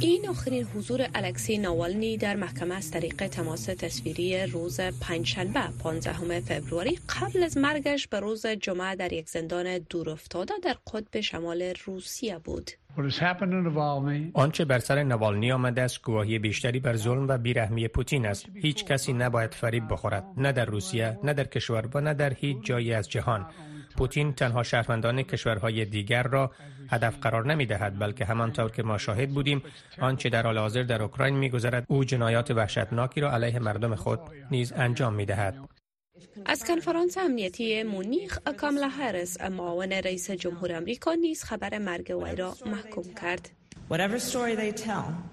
این 0.00 0.28
آخرین 0.28 0.64
حضور 0.64 1.06
الکسی 1.14 1.58
ناوالنی 1.58 2.16
در 2.16 2.36
محکمه 2.36 2.74
از 2.74 2.90
طریق 2.90 3.26
تماس 3.26 3.64
تصویری 3.64 4.46
روز 4.46 4.80
پنجشنبه 4.80 5.60
15 5.82 6.60
فوریه 6.60 6.98
قبل 7.20 7.42
از 7.42 7.56
مرگش 7.56 8.06
به 8.06 8.20
روز 8.20 8.46
جمعه 8.46 8.96
در 8.96 9.12
یک 9.12 9.28
زندان 9.28 9.78
دور 9.78 10.10
افتاده 10.10 10.54
در 10.62 10.76
قطب 10.92 11.20
شمال 11.20 11.74
روسیه 11.84 12.38
بود. 12.38 12.70
آنچه 14.34 14.64
بر 14.64 14.78
سر 14.78 15.02
نوالنی 15.02 15.52
آمده 15.52 15.82
است 15.82 16.02
گواهی 16.02 16.38
بیشتری 16.38 16.80
بر 16.80 16.96
ظلم 16.96 17.28
و 17.28 17.38
بیرحمی 17.38 17.88
پوتین 17.88 18.26
است 18.26 18.46
هیچ 18.54 18.84
کسی 18.84 19.12
نباید 19.12 19.54
فریب 19.54 19.84
بخورد 19.90 20.24
نه 20.36 20.52
در 20.52 20.64
روسیه 20.64 21.18
نه 21.24 21.32
در 21.32 21.44
کشور 21.44 21.88
و 21.94 22.00
نه 22.00 22.14
در 22.14 22.34
هیچ 22.34 22.56
جایی 22.62 22.92
از 22.92 23.08
جهان 23.08 23.46
پوتین 23.98 24.32
تنها 24.32 24.62
شهروندان 24.62 25.22
کشورهای 25.22 25.84
دیگر 25.84 26.22
را 26.22 26.50
هدف 26.90 27.18
قرار 27.20 27.46
نمی 27.46 27.66
دهد 27.66 27.98
بلکه 27.98 28.24
همانطور 28.24 28.70
که 28.70 28.82
ما 28.82 28.98
شاهد 28.98 29.30
بودیم 29.30 29.62
آنچه 30.00 30.28
در 30.28 30.42
حال 30.42 30.58
حاضر 30.58 30.82
در 30.82 31.02
اوکراین 31.02 31.36
می 31.36 31.50
گذرد 31.50 31.84
او 31.88 32.04
جنایات 32.04 32.50
وحشتناکی 32.50 33.20
را 33.20 33.32
علیه 33.32 33.58
مردم 33.58 33.94
خود 33.94 34.20
نیز 34.50 34.72
انجام 34.72 35.14
می 35.14 35.26
دهد 35.26 35.54
از 36.46 36.64
کنفرانس 36.64 37.18
امنیتی 37.18 37.82
مونیخ 37.82 38.38
کاملا 38.56 38.88
هرس 38.88 39.40
معاون 39.40 39.92
رئیس 39.92 40.30
جمهور 40.30 40.72
امریکا 40.72 41.14
نیز 41.14 41.44
خبر 41.44 41.78
مرگ 41.78 42.16
وی 42.22 42.36
را 42.36 42.54
محکوم 42.66 43.04
کرد. 43.22 43.50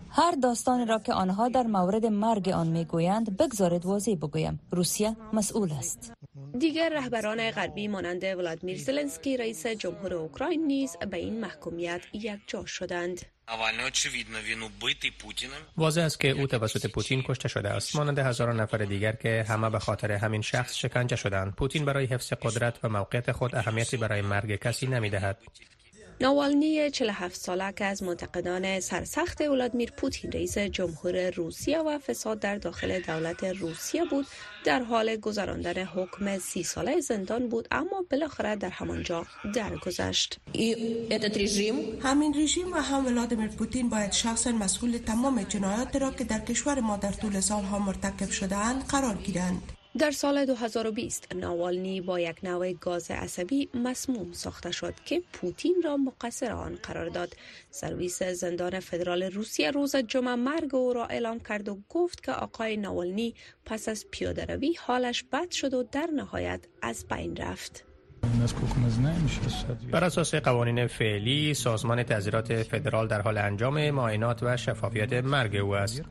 هر 0.09 0.31
داستان 0.43 0.87
را 0.87 0.99
که 0.99 1.13
آنها 1.13 1.49
در 1.49 1.63
مورد 1.63 2.05
مرگ 2.05 2.49
آن 2.49 2.67
می‌گویند 2.67 3.37
بگذارید 3.37 3.85
واضح 3.85 4.15
بگویم 4.15 4.59
روسیه 4.71 5.15
مسئول 5.33 5.71
است. 5.71 6.13
دیگر 6.59 6.89
رهبران 6.89 7.51
غربی 7.51 7.87
مانند 7.87 8.23
ولادیمیر 8.23 8.77
زلنسکی 8.77 9.37
رئیس 9.37 9.67
جمهور 9.67 10.13
اوکراین 10.13 10.67
نیز 10.67 10.97
به 11.11 11.17
این 11.17 11.39
محکومیت 11.39 12.01
یکجا 12.13 12.65
شدند. 12.65 13.21
واضح 15.77 16.01
است 16.01 16.19
که 16.19 16.29
او 16.29 16.47
توسط 16.47 16.91
پوتین 16.91 17.23
کشته 17.27 17.47
شده 17.47 17.69
است. 17.69 17.95
مانند 17.95 18.19
هزاران 18.19 18.59
نفر 18.59 18.77
دیگر 18.77 19.11
که 19.11 19.45
همه 19.49 19.69
به 19.69 19.79
خاطر 19.79 20.11
همین 20.11 20.41
شخص 20.41 20.75
شکنجه 20.75 21.15
شدند. 21.15 21.55
پوتین 21.55 21.85
برای 21.85 22.05
حفظ 22.05 22.33
قدرت 22.33 22.79
و 22.83 22.89
موقعیت 22.89 23.31
خود 23.31 23.55
اهمیتی 23.55 23.97
برای 23.97 24.21
مرگ 24.21 24.55
کسی 24.55 24.87
نمی‌دهد. 24.87 25.37
نوالنی 26.21 26.91
47 26.91 27.35
ساله 27.35 27.71
که 27.71 27.85
از 27.85 28.03
منتقدان 28.03 28.79
سرسخت 28.79 29.41
ولادیمیر 29.41 29.91
پوتین 29.91 30.31
رئیس 30.31 30.57
جمهور 30.57 31.29
روسیه 31.29 31.79
و 31.79 31.99
فساد 31.99 32.39
در 32.39 32.55
داخل 32.55 32.99
دولت 32.99 33.43
روسیه 33.43 34.05
بود 34.05 34.27
در 34.63 34.83
حال 34.83 35.15
گذراندن 35.15 35.83
حکم 35.83 36.37
سی 36.37 36.63
ساله 36.63 36.99
زندان 36.99 37.49
بود 37.49 37.67
اما 37.71 38.05
بالاخره 38.11 38.55
در 38.55 38.69
همانجا 38.69 39.25
درگذشت. 39.55 40.39
همین 42.03 42.33
رژیم 42.37 42.73
و 42.73 42.75
هم 42.75 43.05
ولادیمیر 43.05 43.49
پوتین 43.49 43.89
باید 43.89 44.11
شخصا 44.11 44.51
مسئول 44.51 44.97
تمام 44.97 45.43
جنایات 45.43 45.95
را 45.95 46.11
که 46.11 46.23
در 46.23 46.39
کشور 46.39 46.79
ما 46.79 46.97
در 46.97 47.11
طول 47.11 47.39
سالها 47.39 47.79
مرتکب 47.79 48.29
شدهاند 48.29 48.85
قرار 48.87 49.15
گیرند. 49.15 49.61
در 49.99 50.11
سال 50.11 50.45
2020 50.45 51.35
ناوالنی 51.35 52.01
با 52.01 52.19
یک 52.19 52.43
نوع 52.43 52.73
گاز 52.73 53.11
عصبی 53.11 53.69
مسموم 53.73 54.31
ساخته 54.31 54.71
شد 54.71 54.93
که 55.05 55.21
پوتین 55.33 55.81
را 55.83 55.97
مقصر 55.97 56.51
آن 56.51 56.77
قرار 56.83 57.09
داد. 57.09 57.33
سرویس 57.69 58.23
زندان 58.23 58.79
فدرال 58.79 59.23
روسیه 59.23 59.71
روز 59.71 59.95
جمعه 59.95 60.35
مرگ 60.35 60.75
او 60.75 60.93
را 60.93 61.05
اعلام 61.05 61.39
کرد 61.39 61.69
و 61.69 61.77
گفت 61.89 62.23
که 62.23 62.31
آقای 62.31 62.77
ناوالنی 62.77 63.33
پس 63.65 63.89
از 63.89 64.05
پیاده 64.11 64.45
روی 64.45 64.75
حالش 64.79 65.23
بد 65.23 65.51
شد 65.51 65.73
و 65.73 65.83
در 65.83 66.07
نهایت 66.15 66.59
از 66.81 67.05
بین 67.07 67.35
رفت. 67.35 67.85
بر 69.91 70.03
اساس 70.03 70.35
قوانین 70.35 70.87
فعلی 70.87 71.53
سازمان 71.53 72.03
تحضیرات 72.03 72.63
فدرال 72.63 73.07
در 73.07 73.21
حال 73.21 73.37
انجام 73.37 73.91
معاینات 73.91 74.43
و 74.43 74.57
شفافیت 74.57 75.13
مرگ 75.13 75.55
او 75.55 75.75
است 75.75 76.03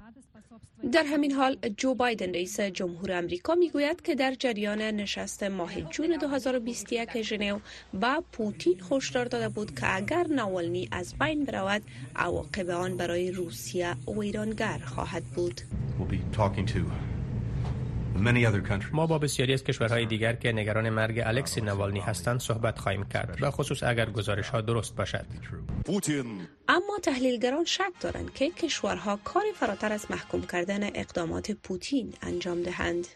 در 0.92 1.04
همین 1.04 1.32
حال 1.32 1.56
جو 1.76 1.94
بایدن 1.94 2.34
رئیس 2.34 2.60
جمهور 2.60 3.12
امریکا 3.12 3.54
می‌گوید 3.54 4.02
که 4.02 4.14
در 4.14 4.34
جریان 4.34 4.82
نشست 4.82 5.42
ماه 5.42 5.80
جون 5.80 6.16
2021 6.20 7.22
ژنو 7.22 7.58
با 7.94 8.24
پوتین 8.32 8.80
هشدار 8.90 9.24
داده 9.24 9.48
بود 9.48 9.80
که 9.80 9.96
اگر 9.96 10.26
ناوالنی 10.26 10.88
از 10.92 11.14
بین 11.18 11.44
برود 11.44 11.82
عواقب 12.16 12.70
آن 12.70 12.96
برای 12.96 13.30
روسیه 13.30 13.94
ویرانگر 14.18 14.78
خواهد 14.78 15.24
بود. 15.24 15.60
ما 18.92 19.06
با 19.06 19.18
بسیاری 19.18 19.52
از 19.52 19.64
کشورهای 19.64 20.06
دیگر 20.06 20.32
که 20.32 20.52
نگران 20.52 20.90
مرگ 20.90 21.22
الکسی 21.24 21.60
نوالنی 21.60 22.00
هستند 22.00 22.40
صحبت 22.40 22.78
خواهیم 22.78 23.04
کرد 23.04 23.38
و 23.40 23.50
خصوص 23.50 23.82
اگر 23.82 24.10
گزارش 24.10 24.48
ها 24.48 24.60
درست 24.60 24.96
باشد. 24.96 25.26
اما 26.68 26.98
تحلیلگران 27.02 27.64
شک 27.64 27.92
دارند 28.00 28.34
که 28.34 28.50
کشورها 28.50 29.18
کاری 29.24 29.52
فراتر 29.54 29.92
از 29.92 30.10
محکوم 30.10 30.42
کردن 30.42 30.82
اقدامات 30.82 31.50
پوتین 31.50 32.14
انجام 32.22 32.62
دهند. 32.62 33.06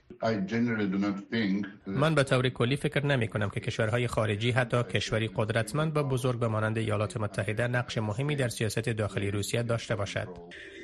من 1.87 2.15
به 2.15 2.23
طور 2.23 2.49
کلی 2.49 2.77
فکر 2.77 3.07
نمی 3.07 3.29
کنم 3.29 3.51
که 3.51 3.61
کشورهای 3.61 4.07
خارجی 4.07 4.51
حتی 4.51 4.83
کشوری 4.83 5.31
قدرتمند 5.37 5.97
و 5.97 6.03
بزرگ 6.03 6.39
به 6.39 6.49
مانند 6.49 6.79
ایالات 6.79 7.17
متحده 7.17 7.67
نقش 7.67 7.99
مهمی 7.99 8.37
در 8.37 8.49
سیاست 8.49 8.89
داخلی 8.89 9.31
روسیه 9.31 9.63
داشته 9.63 9.97
باشد. 9.97 10.29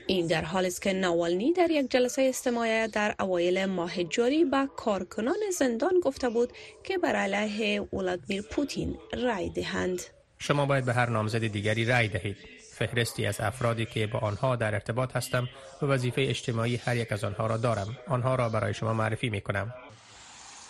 این 0.07 0.27
در 0.27 0.45
حالی 0.45 0.67
است 0.67 0.83
که 0.83 0.93
نوالنی 0.93 1.53
در 1.53 1.71
یک 1.71 1.91
جلسه 1.91 2.23
استماعی 2.23 2.89
در 2.89 3.15
اوایل 3.21 3.65
ماه 3.65 4.05
جاری 4.05 4.45
با 4.45 4.69
کارکنان 4.77 5.37
زندان 5.59 6.01
گفته 6.03 6.29
بود 6.29 6.53
که 6.85 6.99
بر 6.99 7.17
علیه 7.17 7.81
ولادیمیر 7.81 8.43
پوتین 8.43 8.97
رای 9.13 9.51
دهند. 9.51 10.03
شما 10.39 10.67
باید 10.67 10.85
به 10.85 10.93
هر 10.93 11.11
نامزد 11.11 11.47
دیگری 11.47 11.85
رای 11.85 12.09
دهید. 12.09 12.37
فهرستی 12.73 13.27
از 13.27 13.41
افرادی 13.41 13.87
که 13.87 14.07
با 14.07 14.19
آنها 14.19 14.57
در 14.57 14.75
ارتباط 14.75 15.17
هستم 15.17 15.49
و 15.83 15.87
وظیفه 15.87 16.23
اجتماعی 16.29 16.77
هر 16.77 16.97
یک 16.97 17.13
از 17.13 17.25
آنها 17.25 17.47
را 17.47 17.57
دارم. 17.57 17.99
آنها 18.09 18.35
را 18.35 18.49
برای 18.49 18.75
شما 18.75 18.93
معرفی 18.93 19.31
می 19.31 19.41
کنم 19.41 19.75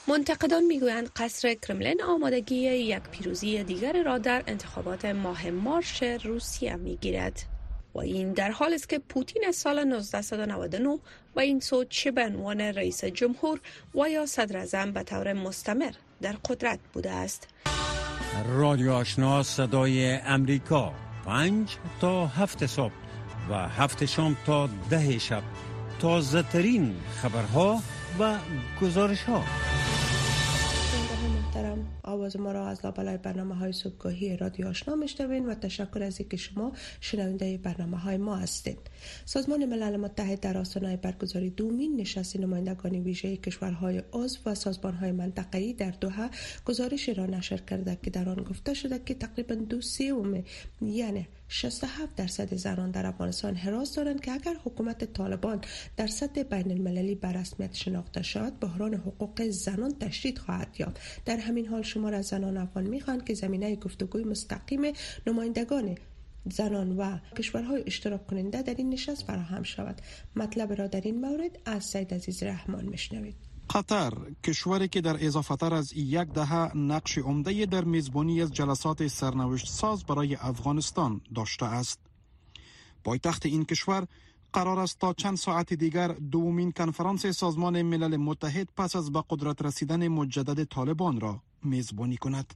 منتقدان 0.09 0.65
می‌گویند 0.65 1.11
قصر 1.17 1.55
کرملین 1.55 2.03
آمادگی 2.03 2.57
یک 2.57 3.03
پیروزی 3.03 3.65
دیگر 3.65 4.03
را 4.03 4.19
در 4.19 4.43
انتخابات 4.47 5.05
ماه 5.05 5.51
مارچ 5.51 6.03
روسیه 6.03 6.77
می‌گیرد. 6.77 7.54
و 7.95 7.99
این 7.99 8.33
در 8.33 8.51
حال 8.51 8.75
است 8.75 8.89
که 8.89 8.99
پوتین 8.99 9.45
از 9.49 9.57
سال 9.57 9.79
1999 9.79 10.99
و 11.37 11.41
این 11.41 11.61
سو 11.61 11.85
چه 11.85 12.11
به 12.11 12.25
عنوان 12.25 12.61
رئیس 12.61 13.05
جمهور 13.05 13.61
و 13.95 14.09
یا 14.11 14.27
صدر 14.27 14.87
به 14.87 15.03
طور 15.03 15.33
مستمر 15.33 15.93
در 16.23 16.33
قدرت 16.33 16.79
بوده 16.93 17.11
است. 17.11 17.49
رادیو 18.49 18.93
آشنا 18.93 19.43
صدای 19.43 20.13
امریکا. 20.13 20.93
پنج 21.27 21.77
تا 22.01 22.27
هفت 22.27 22.67
صبح 22.67 22.93
و 23.51 23.69
هفت 23.69 24.05
شام 24.05 24.37
تا 24.47 24.69
ده 24.91 25.19
شب. 25.19 25.43
تازه 26.01 26.43
ترین 26.43 26.95
خبرها 27.23 27.83
و 28.21 28.35
گزارش 28.81 29.23
ها 29.23 29.45
آواز 32.03 32.37
ما 32.37 32.53
را 32.53 32.69
از 32.69 32.85
لابلای 32.85 33.17
برنامه 33.17 33.55
های 33.55 33.73
صبحگاهی 33.73 34.37
رادیو 34.37 34.69
آشنا 34.69 34.95
میشنوین 34.95 35.47
و 35.47 35.55
تشکر 35.55 36.03
از 36.03 36.21
اینکه 36.21 36.37
شما 36.37 36.73
شنونده 37.01 37.59
برنامه 37.59 37.99
های 37.99 38.17
ما 38.17 38.37
هستید 38.37 38.79
سازمان 39.25 39.65
ملل 39.65 39.97
متحد 39.97 40.41
در 40.41 40.59
آستانه 40.59 40.97
برگزاری 40.97 41.51
دومین 41.51 41.97
نشست 41.97 42.37
نمایندگان 42.37 42.93
ویژه 42.93 43.37
کشورهای 43.37 44.03
عضو 44.13 44.39
و 44.47 44.55
سازمان 44.55 44.95
های 44.95 45.13
منطقه‌ای 45.13 45.73
در 45.73 45.91
دوحه 45.91 46.31
گزارش 46.65 47.09
را 47.09 47.27
نشر 47.27 47.57
کرده 47.57 47.99
که 48.03 48.11
در 48.11 48.29
آن 48.29 48.43
گفته 48.43 48.75
شده 48.75 49.01
که 49.07 49.15
تقریبا 49.15 49.55
دو 49.55 49.81
سوم 49.81 50.45
یعنی 50.83 51.29
67 51.55 52.17
درصد 52.17 52.55
زنان 52.55 52.91
در 52.91 53.07
افغانستان 53.07 53.55
حراس 53.55 53.95
دارند 53.95 54.21
که 54.21 54.33
اگر 54.33 54.55
حکومت 54.65 55.05
طالبان 55.05 55.61
در 55.97 56.07
سطح 56.07 56.43
بین 56.43 56.71
المللی 56.71 57.15
به 57.15 57.29
رسمیت 57.29 57.75
شناخته 57.75 58.23
شد 58.23 58.53
بحران 58.61 58.95
حقوق 58.95 59.43
زنان 59.43 59.99
تشدید 60.01 60.39
خواهد 60.39 60.77
یافت. 60.79 61.01
در 61.25 61.37
همین 61.37 61.67
حال 61.67 61.83
شمار 61.83 62.15
از 62.15 62.27
زنان 62.27 62.57
افغان 62.57 62.85
می‌خواهند 62.85 63.25
که 63.25 63.35
زمینه 63.35 63.77
گفتگوی 63.77 64.25
مستقیم 64.25 64.93
نمایندگان 65.27 65.99
زنان 66.51 66.97
و 66.97 67.19
کشورهای 67.37 67.85
اشتراک 67.87 68.27
کننده 68.27 68.63
در 68.63 68.75
این 68.75 68.91
نشست 68.91 69.23
فراهم 69.23 69.63
شود. 69.63 70.03
مطلب 70.37 70.73
را 70.73 70.87
در 70.87 71.01
این 71.01 71.21
مورد 71.21 71.59
از 71.65 71.85
سید 71.85 72.15
عزیز 72.15 72.43
رحمان 72.43 72.85
میشنوید. 72.85 73.54
قطر 73.71 74.13
کشوری 74.45 74.89
که 74.89 75.01
در 75.01 75.27
اضافه 75.27 75.75
از 75.75 75.93
یک 75.93 76.29
دهه 76.29 76.77
نقش 76.77 77.19
عمده 77.19 77.67
در 77.67 77.85
میزبانی 77.85 78.43
از 78.43 78.53
جلسات 78.53 79.07
سرنوشت 79.07 79.69
ساز 79.69 80.05
برای 80.05 80.35
افغانستان 80.35 81.21
داشته 81.35 81.67
است. 81.67 82.01
پایتخت 83.05 83.47
این 83.47 83.65
کشور 83.65 84.07
قرار 84.53 84.79
است 84.79 84.99
تا 84.99 85.13
چند 85.13 85.37
ساعت 85.37 85.75
دیگر 85.75 86.09
دومین 86.09 86.73
کنفرانس 86.73 87.27
سازمان 87.27 87.83
ملل 87.83 88.17
متحد 88.17 88.69
پس 88.77 88.97
از 88.97 89.13
به 89.13 89.25
قدرت 89.31 89.63
رسیدن 89.63 90.09
مجدد 90.09 90.65
طالبان 90.65 91.21
را 91.21 91.43
میزبانی 91.63 92.17
کند. 92.17 92.55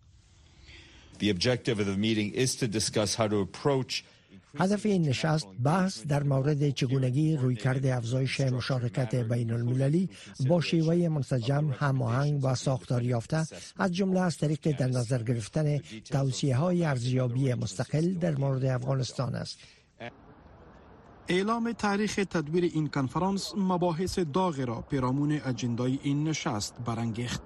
The 1.18 1.30
objective 1.30 1.80
of 1.80 1.86
the 1.86 1.96
meeting 1.96 2.32
is 2.34 2.54
to 2.56 2.68
discuss 2.68 3.16
how 3.16 3.26
to 3.28 3.40
approach 3.40 4.04
هدف 4.56 4.86
این 4.86 5.08
نشست 5.08 5.48
بحث 5.64 6.06
در 6.06 6.22
مورد 6.22 6.70
چگونگی 6.70 7.36
رویکرد 7.36 7.86
افزایش 7.86 8.40
مشارکت 8.40 9.14
بین 9.14 9.52
المللی 9.52 10.08
با 10.48 10.60
شیوه 10.60 11.08
منسجم 11.08 11.70
هماهنگ 11.78 12.44
و 12.44 12.54
ساختار 12.54 13.02
یافته 13.02 13.46
از 13.76 13.94
جمله 13.94 14.20
از 14.20 14.38
طریق 14.38 14.78
در 14.78 14.88
نظر 14.88 15.22
گرفتن 15.22 15.78
توصیه 16.04 16.56
های 16.56 16.84
ارزیابی 16.84 17.54
مستقل 17.54 18.14
در 18.14 18.36
مورد 18.36 18.64
افغانستان 18.64 19.34
است 19.34 19.58
اعلام 21.28 21.72
تاریخ 21.72 22.14
تدبیر 22.14 22.64
این 22.64 22.88
کنفرانس 22.88 23.52
مباحث 23.56 24.18
داغ 24.18 24.60
را 24.60 24.80
پیرامون 24.80 25.40
اجندای 25.44 25.98
این 26.02 26.28
نشست 26.28 26.74
برانگیخت. 26.86 27.42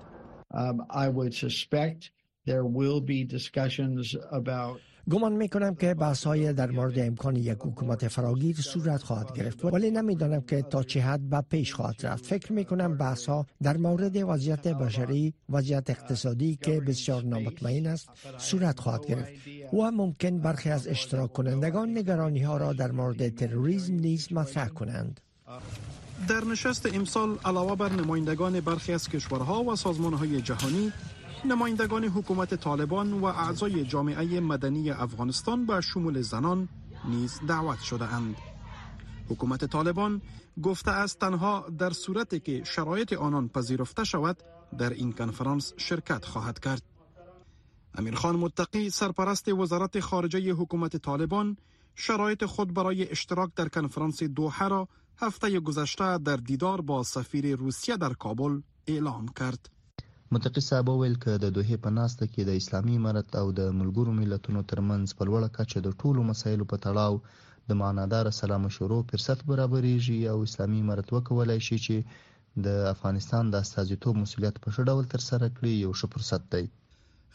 Um, 0.55 0.83
I 0.91 1.09
would 1.09 1.35
suspect 1.35 2.11
there 2.45 2.65
will 2.65 3.01
be 3.01 3.25
discussions 3.25 4.15
about 4.31 4.81
گمان 5.11 5.33
می 5.33 5.49
کنم 5.49 5.75
که 5.75 5.95
بحث 5.95 6.25
های 6.25 6.53
در 6.53 6.71
مورد 6.71 6.99
امکان 6.99 7.37
یک 7.37 7.59
حکومت 7.61 8.09
فراگیر 8.09 8.57
صورت 8.57 9.03
خواهد 9.03 9.37
گرفت 9.37 9.65
ولی 9.65 9.91
نمی‌دانم 9.91 10.41
که 10.41 10.63
تا 10.63 10.83
چه 10.83 11.01
حد 11.01 11.21
به 11.21 11.41
پیش 11.41 11.75
خواهد 11.75 12.07
رفت. 12.07 12.27
فکر 12.27 12.53
می 12.53 12.65
کنم 12.65 12.97
بحث 12.97 13.27
ها 13.27 13.47
در 13.63 13.77
مورد 13.77 14.17
وضعیت 14.17 14.69
بشری 14.69 15.35
وضعیت 15.49 15.91
اقتصادی 15.91 16.59
که 16.63 16.81
بسیار 16.81 17.25
نامطمئن 17.25 17.87
است 17.87 18.09
صورت 18.39 18.81
خواهد 18.81 19.07
گرفت 19.07 19.33
و 19.73 19.91
ممکن 19.91 20.39
برخی 20.39 20.71
از 20.71 20.89
اشتراک 20.89 21.33
کنندگان 21.33 21.99
نگرانی 21.99 22.43
ها 22.43 22.57
را 22.57 22.73
در 22.73 22.91
مورد 22.91 23.29
تروریسم 23.29 23.95
نیز 23.95 24.33
مطرح 24.33 24.69
کنند. 24.69 25.21
در 26.29 26.45
نشست 26.45 26.95
امسال 26.95 27.39
علاوه 27.45 27.77
بر 27.77 27.93
نمایندگان 27.93 28.61
برخی 28.61 28.93
از 28.93 29.09
کشورها 29.09 29.65
و 29.65 29.77
سازمان 29.77 30.15
های 30.15 30.41
جهانی 30.41 30.93
نمایندگان 31.45 32.05
حکومت 32.05 32.55
طالبان 32.55 33.13
و 33.13 33.25
اعضای 33.25 33.85
جامعه 33.85 34.41
مدنی 34.41 34.91
افغانستان 34.91 35.67
به 35.67 35.81
شمول 35.81 36.21
زنان 36.21 36.69
نیز 37.05 37.41
دعوت 37.49 37.81
شده 37.81 38.05
اند. 38.05 38.37
حکومت 39.29 39.65
طالبان 39.65 40.23
گفته 40.63 40.91
است 40.91 41.19
تنها 41.19 41.67
در 41.79 41.91
صورتی 41.91 42.41
که 42.41 42.65
شرایط 42.65 43.13
آنان 43.13 43.49
پذیرفته 43.49 44.05
شود 44.05 44.37
در 44.79 44.91
این 44.91 45.13
کنفرانس 45.13 45.73
شرکت 45.77 46.25
خواهد 46.25 46.59
کرد. 46.59 46.83
امیرخان 47.95 48.37
متقی 48.37 48.91
سرپرست 48.91 49.49
وزارت 49.49 50.01
خارجه 50.01 50.53
حکومت 50.53 50.97
طالبان 50.97 51.57
شرایط 51.95 52.45
خود 52.45 52.75
برای 52.75 53.11
اشتراک 53.11 53.51
در 53.57 53.69
کنفرانس 53.69 54.23
دوحه 54.23 54.69
را 54.69 54.89
هفته 55.17 55.61
گذشته 55.61 56.19
در 56.19 56.37
دیدار 56.37 56.81
با 56.81 57.03
سفیر 57.03 57.57
روسیه 57.57 57.97
در 57.97 58.13
کابل 58.13 58.61
اعلام 58.87 59.29
کرد. 59.29 59.82
متقي 60.35 60.61
صاحب 60.61 60.89
وویل 60.89 61.17
که 61.23 61.33
د 61.41 61.51
دوحې 61.57 61.77
په 61.85 61.91
ناسته 61.95 62.27
کې 62.33 62.43
د 62.49 62.59
اسلامي 62.61 62.95
امارت 62.99 63.35
او 63.41 63.47
د 63.57 63.73
ملګرو 63.81 64.13
ملتونو 64.21 64.63
ترمنځ 64.71 65.17
په 65.19 65.29
لوړه 65.29 65.49
کچه 65.57 65.83
د 65.87 65.97
ټولو 66.03 66.25
مسایلو 66.29 66.69
په 66.71 66.83
تړاو 66.85 67.19
د 67.73 67.79
معنادار 67.83 68.31
سلا 68.37 68.59
مشورو 68.67 69.01
فرصت 69.11 69.45
برابرېږي 69.51 70.21
او 70.33 70.39
اسلامي 70.49 70.81
امارت 70.85 71.13
وکولای 71.13 71.61
شي 71.69 71.79
چې 71.87 71.97
د 72.69 72.89
افغانستان 72.95 73.53
د 73.53 73.67
استازیتوب 73.67 74.23
مسئولیت 74.23 74.65
په 74.65 74.75
ښه 74.75 74.89
ډول 74.93 75.13
ترسره 75.15 75.53
کړي 75.57 75.73
یو 75.85 75.93
ښه 75.99 76.07
فرصت 76.17 76.51
دی 76.57 76.65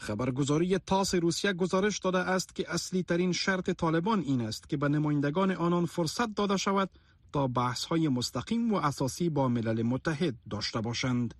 خبرگزاری 0.06 0.78
تاس 0.92 1.14
روسیه 1.14 1.52
گزارش 1.52 1.98
داده 1.98 2.18
است 2.36 2.54
که 2.54 2.70
اصلی 2.74 3.02
ترین 3.02 3.32
شرط 3.32 3.70
طالبان 3.70 4.20
این 4.20 4.40
است 4.52 4.68
که 4.68 4.76
به 4.76 4.88
نمایندگان 4.88 5.50
آنان 5.50 5.86
فرصت 5.86 6.34
داده 6.40 6.56
شود 6.56 6.90
تا 7.32 7.46
بحث 7.46 7.84
های 7.84 8.08
مستقیم 8.08 8.72
و 8.72 8.76
اساسی 8.76 9.28
با 9.28 9.48
ملل 9.48 9.82
متحد 9.82 10.34
داشته 10.50 10.80
باشند. 10.80 11.34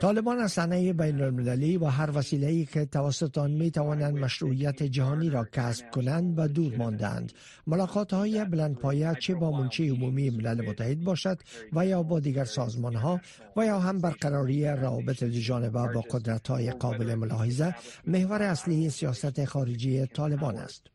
طالبان 0.00 0.38
از 0.38 0.52
صحنه 0.52 0.92
بین 0.92 1.20
المللی 1.20 1.76
و 1.76 1.86
هر 1.86 2.10
وسیله 2.14 2.64
که 2.64 2.84
توسط 2.84 3.38
آن 3.38 3.50
می 3.50 3.70
توانند 3.70 4.18
مشروعیت 4.18 4.82
جهانی 4.82 5.30
را 5.30 5.44
کسب 5.44 5.90
کنند 5.90 6.38
و 6.38 6.48
دور 6.48 6.76
ماندند. 6.76 7.32
ملاقات 7.66 8.12
های 8.12 8.44
بلند 8.44 8.76
پایه 8.76 9.14
چه 9.20 9.34
با 9.34 9.50
منچه 9.50 9.90
عمومی 9.90 10.30
ملل 10.30 10.68
متحد 10.68 11.04
باشد 11.04 11.38
و 11.72 11.86
یا 11.86 12.02
با 12.02 12.20
دیگر 12.20 12.44
سازمان 12.44 12.94
ها 12.94 13.20
و 13.56 13.66
یا 13.66 13.78
هم 13.78 14.00
برقراری 14.00 14.64
روابط 14.64 15.24
جانبه 15.24 15.92
با 15.94 16.00
قدرت 16.10 16.48
های 16.48 16.70
قابل 16.70 17.14
ملاحظه 17.14 17.74
محور 18.06 18.42
اصلی 18.42 18.90
سیاست 18.90 19.44
خارجی 19.44 20.06
طالبان 20.06 20.56
است. 20.56 20.91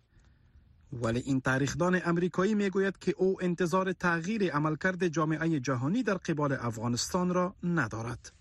ولی 0.93 1.19
این 1.19 1.41
تاریخدان 1.41 2.01
امریکایی 2.05 2.55
می‌گوید 2.55 2.97
که 2.97 3.13
او 3.17 3.43
انتظار 3.43 3.93
تغییر 3.93 4.51
عملکرد 4.51 5.07
جامعه 5.07 5.59
جهانی 5.59 6.03
در 6.03 6.13
قبال 6.13 6.51
افغانستان 6.53 7.33
را 7.33 7.55
ندارد. 7.63 8.31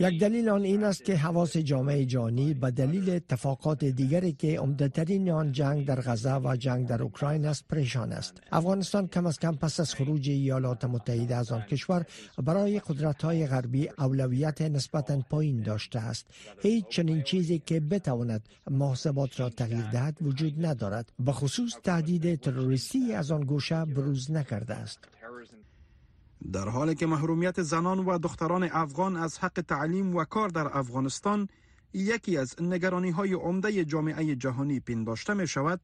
یک 0.00 0.20
دلیل 0.20 0.48
آن 0.48 0.62
این 0.62 0.84
است 0.84 1.04
که 1.04 1.16
حواس 1.16 1.56
جامعه 1.56 2.04
جهانی 2.04 2.54
به 2.54 2.70
دلیل 2.70 3.10
اتفاقات 3.10 3.84
دیگری 3.84 4.32
که 4.32 4.60
عمدهترین 4.60 5.30
آن 5.30 5.52
جنگ 5.52 5.86
در 5.86 6.00
غزه 6.00 6.34
و 6.34 6.56
جنگ 6.56 6.86
در 6.86 7.02
اوکراین 7.02 7.46
است 7.46 7.64
پریشان 7.68 8.12
است. 8.12 8.34
افغانستان 8.52 9.08
کم 9.08 9.26
از 9.26 9.38
کم 9.38 9.54
پس 9.54 9.80
از 9.80 9.94
خروج 9.94 10.30
ایالات 10.30 10.84
متحده 10.84 11.36
از 11.36 11.52
آن 11.52 11.62
کشور 11.62 12.06
برای 12.44 12.80
قدرت 12.80 13.22
های 13.22 13.46
غربی 13.46 13.88
اولویت 13.98 14.62
نسبتا 14.62 15.20
پایین 15.30 15.62
داشته 15.62 15.98
است. 15.98 16.26
هیچ 16.62 16.84
چنین 16.88 17.22
چیزی 17.22 17.58
که 17.58 17.80
بتواند 17.80 18.48
محاسبات 18.70 19.40
را 19.40 19.50
تغییر 19.50 19.90
دهد 19.92 20.16
وجود 20.22 20.66
ندارد. 20.66 21.12
به 21.18 21.32
خصوص 21.32 21.72
تهدید 21.82 22.40
تروریستی 22.40 23.12
از 23.12 23.30
آن 23.30 23.40
گوشه 23.40 23.84
بروز 23.84 24.30
نکرده 24.30 24.74
است. 24.74 24.98
در 26.52 26.68
حالی 26.68 26.94
که 26.94 27.06
محرومیت 27.06 27.62
زنان 27.62 27.98
و 27.98 28.18
دختران 28.18 28.68
افغان 28.72 29.16
از 29.16 29.38
حق 29.38 29.64
تعلیم 29.68 30.16
و 30.16 30.24
کار 30.24 30.48
در 30.48 30.78
افغانستان 30.78 31.48
یکی 31.92 32.38
از 32.38 32.54
نگرانی 32.60 33.10
های 33.10 33.32
عمده 33.32 33.84
جامعه 33.84 34.36
جهانی 34.36 34.80
پنداشته 34.80 35.34
می 35.34 35.46
شود 35.46 35.80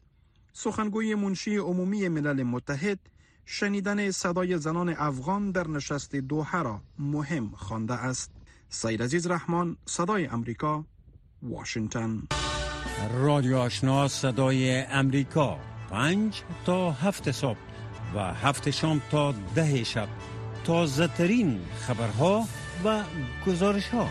سخنگوی 0.52 1.14
منشی 1.14 1.56
عمومی 1.56 2.08
ملل 2.08 2.42
متحد 2.42 2.98
شنیدن 3.44 4.10
صدای 4.10 4.58
زنان 4.58 4.88
افغان 4.98 5.50
در 5.50 5.68
نشست 5.68 6.16
دوحه 6.16 6.62
را 6.62 6.80
مهم 6.98 7.50
خوانده 7.56 7.94
است. 7.94 8.30
سید 8.68 9.02
عزیز 9.02 9.26
رحمان 9.26 9.76
صدای 9.86 10.26
امریکا 10.26 10.84
واشنگتن. 11.42 12.22
رادیو 13.14 13.56
آشنا 13.56 14.08
صدای 14.08 14.82
امریکا. 14.82 15.58
پنج 15.90 16.42
تا 16.66 16.90
هفت 16.90 17.30
صبح 17.30 17.58
و 18.14 18.34
هفت 18.34 18.70
شام 18.70 19.02
تا 19.10 19.34
ده 19.54 19.84
شب. 19.84 20.08
تازه 20.70 21.06
ترین 21.06 21.60
خبرها 21.78 22.44
و 22.84 23.04
گزارش 23.46 23.88
ها 23.88 24.08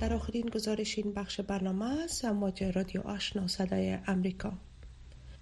در 0.00 0.14
آخرین 0.14 0.46
گزارش 0.48 0.98
این 0.98 1.12
بخش 1.12 1.40
برنامه 1.40 2.04
است 2.04 2.24
رادیو 2.74 3.00
آشنا 3.00 3.46
صدای 3.46 3.98
امریکا. 4.06 4.52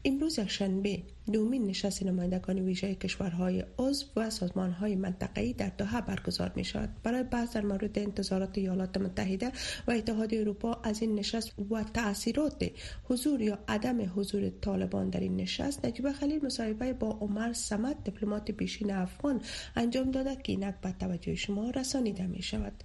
امروز 0.04 0.40
شنبه 0.40 1.02
دومین 1.32 1.66
نشست 1.66 2.02
نمایندگان 2.02 2.58
ویژه 2.58 2.94
کشورهای 2.94 3.64
عضو 3.78 4.06
و 4.16 4.30
سازمانهای 4.30 4.96
منطقه‌ای 4.96 5.52
در 5.52 5.72
دوحه 5.78 6.00
برگزار 6.00 6.52
می 6.56 6.64
شود 6.64 6.88
برای 7.02 7.22
بحث 7.22 7.56
در 7.56 7.60
مورد 7.60 7.98
انتظارات 7.98 8.58
ایالات 8.58 8.96
متحده 8.96 9.52
و 9.86 9.90
اتحاد 9.90 10.34
اروپا 10.34 10.74
از 10.74 11.02
این 11.02 11.14
نشست 11.14 11.52
و 11.70 11.84
تاثیرات 11.84 12.70
حضور 13.04 13.40
یا 13.40 13.58
عدم 13.68 14.12
حضور 14.16 14.50
طالبان 14.50 15.10
در 15.10 15.20
این 15.20 15.36
نشست 15.36 15.84
نجیب 15.84 16.12
خلیل 16.12 16.44
مصاحبه 16.44 16.92
با 16.92 17.10
عمر 17.20 17.52
سمت 17.52 18.04
دیپلمات 18.04 18.50
پیشین 18.50 18.90
افغان 18.90 19.42
انجام 19.76 20.10
داده 20.10 20.36
که 20.36 20.52
اینک 20.52 20.74
به 20.80 20.92
توجه 20.92 21.34
شما 21.34 21.70
رسانیده 21.70 22.26
می 22.26 22.42
شود 22.42 22.84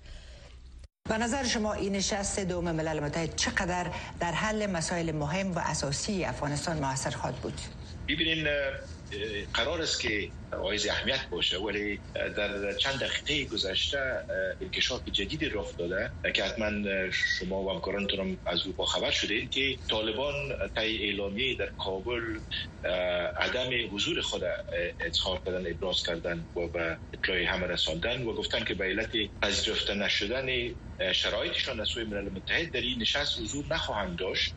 به 1.10 1.18
نظر 1.18 1.44
شما 1.44 1.74
این 1.74 1.96
نشست 1.96 2.40
دوم 2.40 2.72
ملل 2.72 3.00
متحد 3.00 3.36
چقدر 3.36 3.92
در 4.20 4.32
حل 4.32 4.66
مسائل 4.66 5.12
مهم 5.12 5.52
و 5.52 5.60
اساسی 5.60 6.24
افغانستان 6.26 6.78
موثر 6.78 7.10
خواهد 7.10 7.36
بود؟ 7.36 7.62
ببینین 8.08 8.48
قرار 9.54 9.82
است 9.82 10.02
که 10.02 10.30
آیز 10.52 10.88
اهمیت 10.88 11.30
باشه 11.30 11.58
ولی 11.58 12.00
در 12.14 12.74
چند 12.74 13.00
دقیقه 13.00 13.56
گذشته 13.56 14.00
انکشاف 14.62 15.02
جدید 15.10 15.50
رخ 15.54 15.78
داده 15.78 16.12
که 16.34 16.44
حتما 16.44 16.72
شما 17.12 17.64
و 17.64 17.72
همکارانتون 17.72 18.38
از 18.46 18.60
او 18.68 18.86
خبر 18.86 19.12
شدید 19.12 19.50
که 19.50 19.78
طالبان 19.90 20.34
تای 20.76 21.04
اعلامیه 21.04 21.56
در 21.56 21.70
کابل 21.78 22.22
عدم 23.38 23.96
حضور 23.96 24.22
خود 24.22 24.44
اظهار 25.00 25.42
کردن 25.46 25.72
ابراز 25.72 26.04
کردن 26.04 26.46
و 26.56 26.68
به 26.68 26.98
اطلاع 27.14 27.44
همه 27.44 27.68
رساندن 27.68 28.24
و 28.24 28.34
گفتن 28.34 28.64
که 28.64 28.74
به 28.74 28.86
علت 28.86 29.12
پذیرفته 29.42 29.94
نشدن 29.94 30.48
شرایطشان 31.14 31.80
از 31.80 31.88
سوی 31.88 32.04
ملل 32.04 32.30
متحد 32.30 32.72
در 32.72 32.82
این 32.82 33.02
نشست 33.02 33.40
حضور 33.40 33.66
نخواهند 33.72 34.20
داشت 34.20 34.56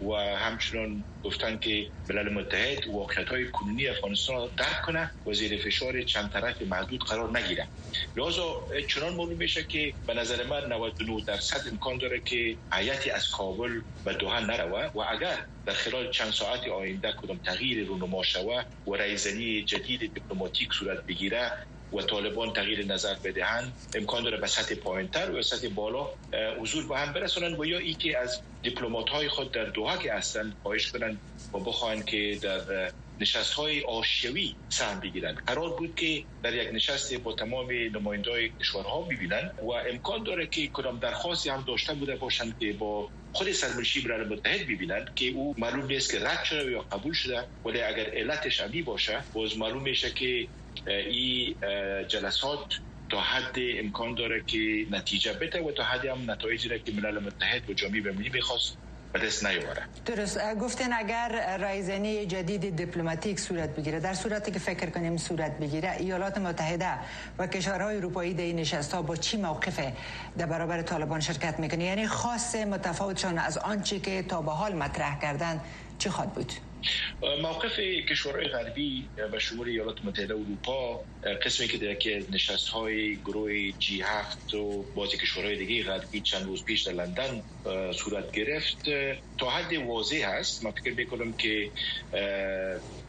و 0.00 0.12
همچنان 0.14 1.04
گفتن 1.22 1.58
که 1.58 1.92
ملل 2.08 2.32
متحد 2.32 2.86
واقعیت 2.86 3.28
های 3.28 3.50
کنونی 3.50 3.88
افغانستان 3.88 4.50
درک 4.56 4.82
کنه 4.84 5.12
و 5.26 5.32
زیر 5.32 5.62
فشار 5.62 6.02
چند 6.02 6.30
طرف 6.32 6.62
محدود 6.62 7.00
قرار 7.04 7.38
نگیره 7.38 7.68
لذا 8.16 8.54
چنان 8.90 9.14
معلوم 9.14 9.36
میشه 9.36 9.64
که 9.64 9.94
به 10.06 10.14
نظر 10.14 10.44
من 10.44 10.72
99 10.72 11.24
درصد 11.26 11.68
امکان 11.68 11.98
داره 11.98 12.20
که 12.20 12.58
هیئتی 12.72 13.10
از 13.10 13.28
کابل 13.30 13.80
به 14.04 14.14
دوحه 14.14 14.40
نروه 14.40 14.90
و 14.94 15.00
اگر 15.00 15.38
در 15.66 15.72
خلال 15.72 16.10
چند 16.10 16.32
ساعت 16.32 16.68
آینده 16.68 17.14
کدام 17.18 17.38
تغییر 17.38 17.86
رونما 17.86 18.22
شوه 18.22 18.62
و 18.86 18.94
رایزنی 18.94 19.64
جدید 19.64 20.14
دیپلماتیک 20.14 20.68
صورت 20.78 21.06
بگیره 21.06 21.52
و 21.92 22.02
طالبان 22.02 22.52
تغییر 22.52 22.86
نظر 22.86 23.14
بدهند 23.24 23.72
امکان 23.94 24.22
داره 24.22 24.36
به 24.36 24.46
سطح 24.46 24.74
پایینتر 24.74 25.30
و 25.30 25.42
سطح 25.42 25.68
بالا 25.68 26.08
حضور 26.60 26.86
به 26.86 26.98
هم 26.98 27.12
برسونن 27.12 27.56
و 27.56 27.64
یا 27.64 27.78
ای 27.78 27.94
که 27.94 28.18
از 28.18 28.40
دیپلمات 28.62 29.08
های 29.08 29.28
خود 29.28 29.52
در 29.52 29.64
دوحه 29.64 29.98
که 29.98 30.12
هستند 30.12 30.56
خواهش 30.62 30.90
کنند 30.90 31.18
و 31.54 31.58
بخواهند 31.58 32.04
که 32.04 32.38
در 32.42 32.92
نشست 33.20 33.52
های 33.52 33.80
آشیوی 33.80 34.54
سهم 34.68 35.00
بگیرند. 35.00 35.36
قرار 35.46 35.70
بود 35.70 35.94
که 35.96 36.24
در 36.42 36.54
یک 36.54 36.74
نشست 36.74 37.14
با 37.14 37.32
تمام 37.32 37.68
نمایندای 37.94 38.48
کشورها 38.60 39.02
ببینند 39.02 39.54
و 39.62 39.70
امکان 39.70 40.22
داره 40.22 40.46
که 40.46 40.68
کدام 40.68 40.98
درخواستی 40.98 41.50
هم 41.50 41.64
داشته 41.66 41.94
بوده 41.94 42.16
باشند 42.16 42.58
که 42.60 42.72
با 42.72 43.08
خود 43.32 43.52
سرمنشی 43.52 44.08
ملل 44.08 44.28
متحد 44.28 44.60
ببینند 44.60 45.14
که 45.14 45.28
او 45.28 45.54
معلوم 45.58 45.86
نیست 45.86 46.12
که 46.12 46.20
رد 46.20 46.44
شده 46.44 46.70
یا 46.70 46.80
قبول 46.80 47.12
شده 47.12 47.44
ولی 47.64 47.80
اگر 47.80 48.10
علتش 48.10 48.60
عمی 48.60 48.82
باشه 48.82 49.24
باز 49.32 49.58
معلوم 49.58 49.82
میشه 49.82 50.10
که 50.10 50.48
این 50.86 51.54
جلسات 52.08 52.78
تا 53.10 53.20
حد 53.20 53.56
امکان 53.58 54.14
داره 54.14 54.42
که 54.46 54.86
نتیجه 54.90 55.32
بده 55.32 55.62
و 55.62 55.72
تا 55.72 55.84
حدی 55.84 56.08
هم 56.08 56.30
نتایجی 56.30 56.68
را 56.68 56.78
که 56.78 56.92
ملل 56.92 57.18
متحد 57.18 57.70
و 57.70 57.72
جامعه 57.72 58.00
بین‌المللی 58.00 58.30
بخواست 58.30 58.76
به 59.12 59.18
دست 59.18 59.46
نیاوره 59.46 59.82
درست. 60.06 60.54
گفتین 60.54 60.92
اگر 60.92 61.58
رایزنی 61.58 62.26
جدید 62.26 62.76
دیپلماتیک 62.76 63.40
صورت 63.40 63.76
بگیره 63.76 64.00
در 64.00 64.14
صورتی 64.14 64.50
که 64.50 64.58
فکر 64.58 64.90
کنیم 64.90 65.16
صورت 65.16 65.58
بگیره 65.58 65.96
ایالات 65.98 66.38
متحده 66.38 66.98
و 67.38 67.46
کشورهای 67.46 67.96
اروپایی 67.96 68.34
در 68.34 68.42
این 68.42 68.56
نشست 68.56 68.94
ها 68.94 69.02
با 69.02 69.16
چی 69.16 69.36
موقف 69.36 69.80
در 70.38 70.46
برابر 70.46 70.82
طالبان 70.82 71.20
شرکت 71.20 71.60
می‌کنه؟ 71.60 71.84
یعنی 71.84 72.06
خاص 72.06 72.54
متفاوتشان 72.54 73.38
از 73.38 73.58
آنچه 73.58 73.98
که 73.98 74.22
تا 74.22 74.42
به 74.42 74.52
حال 74.52 74.74
مطرح 74.74 75.20
کردن 75.20 75.60
چی 75.98 76.10
خواد 76.10 76.28
بود؟ 76.28 76.52
موقف 77.42 77.80
کشورهای 77.80 78.48
غربی 78.48 79.10
و 79.32 79.38
شمول 79.38 79.68
ایالات 79.68 80.04
متحده 80.04 80.34
اروپا 80.34 81.04
قسمی 81.44 81.68
که 81.68 81.78
در 81.78 81.94
که 81.94 82.26
نشست 82.30 82.68
های 82.68 83.16
گروه 83.16 83.52
جی 83.78 84.02
هفت 84.02 84.54
و 84.54 84.86
بازی 84.94 85.16
کشورهای 85.18 85.56
دیگه 85.66 85.84
غربی 85.84 86.20
چند 86.20 86.44
روز 86.46 86.64
پیش 86.64 86.86
در 86.86 86.92
لندن 86.92 87.42
صورت 87.92 88.30
گرفت. 88.32 88.82
تا 89.38 89.50
حد 89.50 89.72
واضح 89.72 90.24
هست 90.26 90.64
من 90.64 90.72
فکر 90.72 90.94
می‌کنم 90.94 91.32
که 91.32 91.72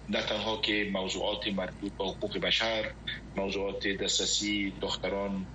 نه 0.07 0.21
تنها 0.23 0.61
که 0.61 0.89
موضوعات 0.91 1.47
مربوط 1.47 1.93
به 1.97 2.05
حقوق 2.05 2.37
بشر 2.37 2.91
موضوعات 3.35 3.87
دسترسی 3.87 4.79
دختران 4.81 5.47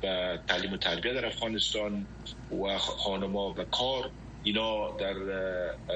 به 0.00 0.42
تعلیم 0.48 0.72
و 0.72 0.76
تربیه 0.76 1.12
در 1.14 1.26
افغانستان 1.26 2.08
و 2.50 2.78
خانما 2.78 3.54
و 3.58 3.64
کار 3.64 4.12
اینا 4.42 4.96
در 4.96 5.12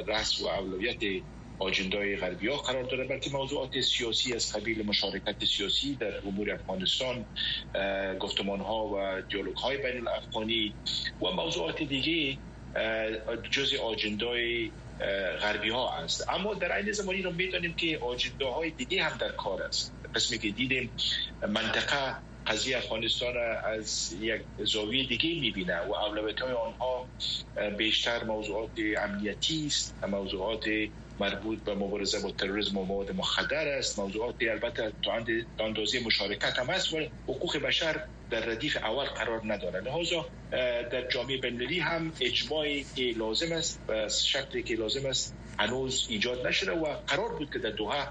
رأس 0.06 0.40
و 0.40 0.46
اولویت 0.46 1.22
آجندای 1.58 2.16
غربی 2.16 2.48
ها 2.48 2.56
قرار 2.56 2.84
داره 2.84 3.08
بلکه 3.08 3.30
موضوعات 3.30 3.80
سیاسی 3.80 4.34
از 4.34 4.52
قبیل 4.52 4.86
مشارکت 4.86 5.44
سیاسی 5.44 5.94
در 5.94 6.12
امور 6.26 6.52
افغانستان 6.52 7.26
گفتمان 8.20 8.60
ها 8.60 8.86
و 8.86 9.22
دیالوگ 9.30 9.56
های 9.56 9.76
بین 9.76 10.08
الافغانی 10.08 10.74
و 11.20 11.30
موضوعات 11.30 11.82
دیگه 11.82 12.38
جز 13.50 13.74
آجندای 13.74 14.72
غربی 15.40 15.70
ها 15.70 15.94
است. 15.94 16.24
اما 16.28 16.54
در 16.54 16.76
این 16.76 16.92
زمانی 16.92 17.22
رو 17.22 17.32
می‌دانیم 17.32 17.74
که 17.74 18.00
های 18.54 18.70
دیگه 18.70 19.02
هم 19.02 19.18
در 19.18 19.32
کار 19.32 19.62
است. 19.62 19.94
قسمی 20.14 20.38
که 20.38 20.50
دیدیم 20.50 20.90
منطقه 21.48 22.16
قضیه 22.46 22.76
افغانستان 22.76 23.34
از 23.64 24.12
یک 24.20 24.42
زاویه 24.58 25.06
دیگه 25.06 25.40
می‌بینه 25.40 25.80
و 25.80 25.94
اولویت 25.94 26.40
های 26.40 26.52
آنها 26.52 27.08
بیشتر 27.78 28.24
موضوعات 28.24 28.70
امنیتی 28.98 29.66
است. 29.66 29.94
موضوعات 30.08 30.64
مربوط 31.20 31.58
به 31.64 31.74
مبارزه 31.74 32.20
با 32.20 32.30
تروریسم 32.30 32.78
و 32.78 32.84
مواد 32.84 33.12
مخدر 33.12 33.68
است. 33.68 33.98
موضوعات 33.98 34.34
البته 34.40 34.92
تا 35.58 35.64
اندازه 35.64 36.00
مشارکت 36.04 36.58
هم 36.58 36.70
است 36.70 36.92
ولی 36.92 37.10
حقوق 37.28 37.56
بشر 37.56 38.00
در 38.30 38.40
ردیف 38.40 38.76
اول 38.76 39.04
قرار 39.04 39.40
نداره. 39.44 39.80
لحاظا 39.80 40.26
در 40.92 41.08
جامعه 41.08 41.36
بین‌المللی 41.36 41.80
هم 41.80 42.12
اجماعی 42.20 42.86
که 42.96 43.02
لازم 43.16 43.52
است 43.52 43.80
و 43.88 44.08
شکلی 44.08 44.62
که 44.62 44.74
لازم 44.74 45.06
است 45.06 45.34
هنوز 45.58 46.06
ایجاد 46.08 46.46
نشده 46.46 46.72
و 46.72 46.84
قرار 47.06 47.28
بود 47.38 47.50
که 47.52 47.58
در 47.58 47.70
دوحه 47.70 48.08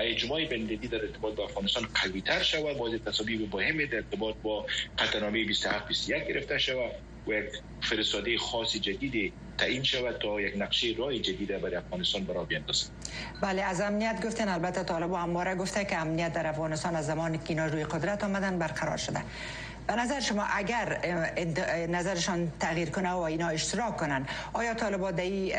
اجماع 0.00 0.44
بندگی 0.44 0.88
در 0.88 1.02
ارتباط 1.02 1.34
با 1.34 1.44
افغانستان 1.44 1.88
قوی 1.94 2.20
تر 2.20 2.42
شود. 2.42 2.78
باید 2.78 3.04
تصاویر 3.04 3.48
مهمی 3.52 3.86
در 3.86 3.96
ارتباط 3.96 4.36
با 4.42 4.66
قطعنامه 4.98 5.44
27 5.44 5.88
21 5.88 6.26
گرفته 6.26 6.58
شود. 6.58 7.11
و 7.26 7.32
یک 7.32 7.44
فرستاده 7.82 8.38
خاصی 8.38 8.78
جدید 8.78 9.32
تعیین 9.58 9.82
شود 9.82 10.18
تا 10.18 10.40
یک 10.40 10.54
نقشه 10.56 10.94
راه 10.98 11.18
جدید 11.18 11.60
برای 11.60 11.76
افغانستان 11.76 12.24
برای 12.24 12.46
بیاندازد 12.46 12.86
بله 13.42 13.62
از 13.62 13.80
امنیت 13.80 14.26
گفتن 14.26 14.48
البته 14.48 14.82
طالب 14.82 15.12
همواره 15.12 15.54
گفته 15.54 15.84
که 15.84 15.98
امنیت 15.98 16.32
در 16.32 16.46
افغانستان 16.46 16.96
از 16.96 17.06
زمانی 17.06 17.38
که 17.38 17.44
اینا 17.48 17.66
روی 17.66 17.84
قدرت 17.84 18.24
آمدن 18.24 18.58
برقرار 18.58 18.96
شده. 18.96 19.20
به 19.86 19.96
نظر 19.96 20.20
شما 20.20 20.42
اگر 20.42 20.98
نظرشان 21.86 22.52
تغییر 22.60 22.90
کنه 22.90 23.10
و 23.10 23.18
اینا 23.18 23.48
اشتراک 23.48 23.96
کنن 23.96 24.26
آیا 24.52 24.74
طالبا 24.74 25.10
دایی 25.10 25.52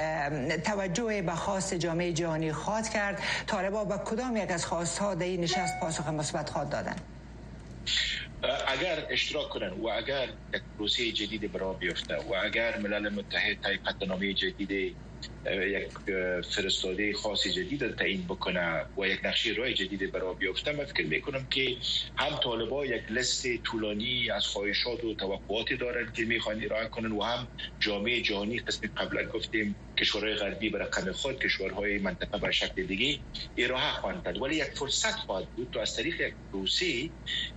توجه 0.63 1.21
به 1.21 1.31
خاص 1.31 1.73
جامعه 1.73 2.13
جهانی 2.13 2.53
خواد 2.53 2.89
کرد؟ 2.89 3.21
طالبا 3.47 3.85
به 3.85 3.97
کدام 3.97 4.37
یک 4.37 4.51
از 4.51 4.65
خواست 4.65 4.97
ها 4.97 5.15
دایی 5.15 5.37
نشست 5.37 5.79
پاسخ 5.79 6.07
مثبت 6.07 6.49
خواد 6.49 6.69
دادن؟ 6.69 6.95
اگر 8.43 9.07
اشتراک 9.09 9.49
کنن 9.49 9.69
و 9.73 9.87
اگر 9.89 10.37
یک 10.55 10.63
پروسه 10.77 11.11
جدید 11.11 11.51
برای 11.51 11.77
بیفته 11.81 12.15
و 12.17 12.35
اگر 12.43 12.77
ملل 12.79 13.09
متحد 13.09 13.57
تای 13.63 13.77
قطعنامه 13.77 14.33
جدید 14.33 14.97
یک 15.51 15.87
فرستاده 16.41 17.13
خاص 17.13 17.47
جدید 17.47 17.95
تعیین 17.95 18.25
بکنه 18.25 18.85
و 18.97 19.07
یک 19.07 19.19
نقشه 19.25 19.51
راه 19.51 19.73
جدید 19.73 20.11
برای 20.11 20.35
بیافته 20.35 20.71
من 20.71 20.85
فکر 20.85 21.05
می‌کنم 21.05 21.47
که 21.51 21.77
هم 22.17 22.35
طالبا 22.43 22.85
یک 22.85 23.03
لست 23.09 23.57
طولانی 23.57 24.31
از 24.31 24.47
خواهشات 24.47 25.03
و 25.03 25.15
توقعات 25.15 25.73
دارند 25.73 26.13
که 26.13 26.25
می‌خوان 26.25 26.63
ارائه 26.63 26.87
کنن 26.87 27.11
و 27.11 27.23
هم 27.23 27.47
جامعه 27.79 28.21
جهانی 28.21 28.59
قسم 28.59 28.87
قبلا 28.97 29.23
گفتیم 29.29 29.75
کشورهای 29.97 30.35
غربی 30.35 30.69
به 30.69 30.77
رقم 30.79 31.11
خود 31.11 31.39
کشورهای 31.39 31.97
منطقه 31.97 32.37
به 32.37 32.51
شکل 32.51 32.83
دیگه 32.83 33.19
ارائه 33.57 33.91
خواهند 33.91 34.41
ولی 34.41 34.55
یک 34.55 34.63
فرصت 34.63 35.15
خواهد 35.15 35.47
بود 35.55 35.69
تو 35.71 35.79
از 35.79 35.95
طریق 35.95 36.21
یک 36.21 36.33
پروسه 36.51 36.85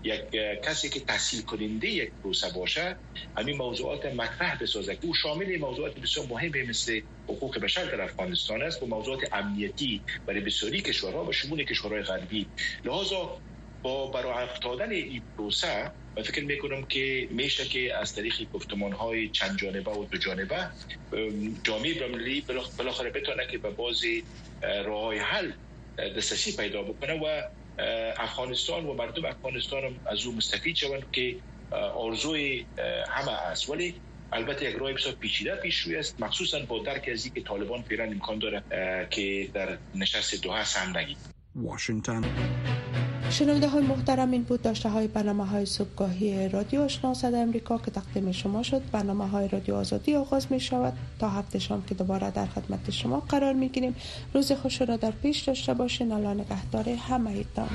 یک 0.02 0.30
کسی 0.64 0.88
که 0.88 1.00
تحصیل 1.00 1.42
کننده 1.42 1.88
یک 1.88 2.12
پروسه 2.22 2.52
باشه 2.54 2.96
همین 3.36 3.56
موضوعات 3.56 4.06
مطرح 4.06 4.58
بسازه. 4.62 4.96
که 4.96 5.06
او 5.06 5.14
شامل 5.14 5.58
موضوعات 5.58 6.00
بسیار 6.00 6.26
مهمی 6.26 6.62
مثل 6.62 7.00
حقوق 7.28 7.58
بشر 7.58 7.75
در 7.84 8.00
افغانستان 8.00 8.62
است 8.62 8.82
و 8.82 8.86
موضوعات 8.86 9.20
امنیتی 9.32 10.04
برای 10.26 10.40
بسیاری 10.40 10.82
کشورها 10.82 11.24
و 11.24 11.32
شمول 11.32 11.64
کشورهای 11.64 12.02
غربی. 12.02 12.50
لحاظا 12.84 13.42
با 13.82 14.10
برای 14.10 14.32
افتادن 14.32 14.90
این 14.90 15.26
پروسه 15.38 15.92
و 16.16 16.22
فکر 16.22 16.44
می‌کنم 16.44 16.84
که 16.86 17.28
میشه 17.30 17.64
که 17.64 17.96
از 17.96 18.12
طریق 18.12 18.48
گفتمان 18.52 18.92
های 18.92 19.28
چند 19.30 19.58
جانبه 19.58 19.90
و 19.90 20.04
دو 20.04 20.18
جانبه 20.18 20.70
جامعه 21.64 21.94
بین‌المللی 21.94 22.44
بالاخره 22.78 23.10
بتونه 23.10 23.46
که 23.50 23.58
به 23.58 23.70
بازی 23.70 24.26
راه 24.62 25.02
های 25.04 25.18
حل 25.18 25.52
دسترسی 26.16 26.56
پیدا 26.56 26.82
بکنه 26.82 27.12
و 27.12 27.42
افغانستان 28.18 28.86
و 28.86 28.94
مردم 28.94 29.24
افغانستان 29.24 29.84
هم 29.84 30.00
از 30.06 30.26
او 30.26 30.36
مستفید 30.36 30.76
شوند 30.76 31.10
که 31.12 31.42
آرزوی 31.72 32.68
همه 33.08 33.32
است. 33.32 33.68
ولی 33.68 34.02
البته 34.32 34.70
یک 34.70 34.76
راه 34.76 34.92
بسیار 34.92 35.14
پیچیده 35.14 35.56
پیش 35.56 35.80
روی 35.80 35.96
است. 35.96 36.20
مخصوصا 36.20 36.58
با 36.68 36.78
درک 36.78 37.10
از 37.12 37.32
که 37.34 37.40
طالبان 37.40 37.82
فعلا 37.82 38.04
امکان 38.04 38.38
داره 38.38 38.62
که 39.10 39.48
در 39.54 39.78
نشست 39.94 40.42
دوحه 40.42 40.64
سهم 40.64 40.96
نگیرد 40.96 41.34
واشنگتن. 41.56 42.24
شنونده 43.30 43.68
های 43.68 43.82
محترم 43.82 44.30
این 44.30 44.42
بود 44.42 44.62
داشته 44.62 44.88
های 44.88 45.06
برنامه 45.08 45.46
های 45.46 45.66
صبحگاهی 45.66 46.48
رادیو 46.48 46.80
آشنا 46.80 47.14
صدا 47.14 47.38
امریکا 47.38 47.78
که 47.78 47.90
تقدیم 47.90 48.32
شما 48.32 48.62
شد. 48.62 48.82
برنامه 48.92 49.28
های 49.28 49.48
رادیو 49.48 49.74
آزادی 49.74 50.14
آغاز 50.14 50.52
می 50.52 50.60
شود. 50.60 50.92
تا 51.18 51.28
هفته 51.28 51.58
شام 51.58 51.84
که 51.84 51.94
دوباره 51.94 52.30
در 52.30 52.46
خدمت 52.46 52.90
شما 52.90 53.20
قرار 53.20 53.52
می 53.52 53.68
گیریم. 53.68 53.96
روز 54.34 54.52
خوش 54.52 54.82
را 54.82 54.96
در 54.96 55.10
پیش 55.10 55.40
داشته 55.40 55.74
باشین. 55.74 56.12
الله 56.12 56.34
نگهدار 56.34 56.88
همه 56.88 57.30
ایتان. 57.30 57.68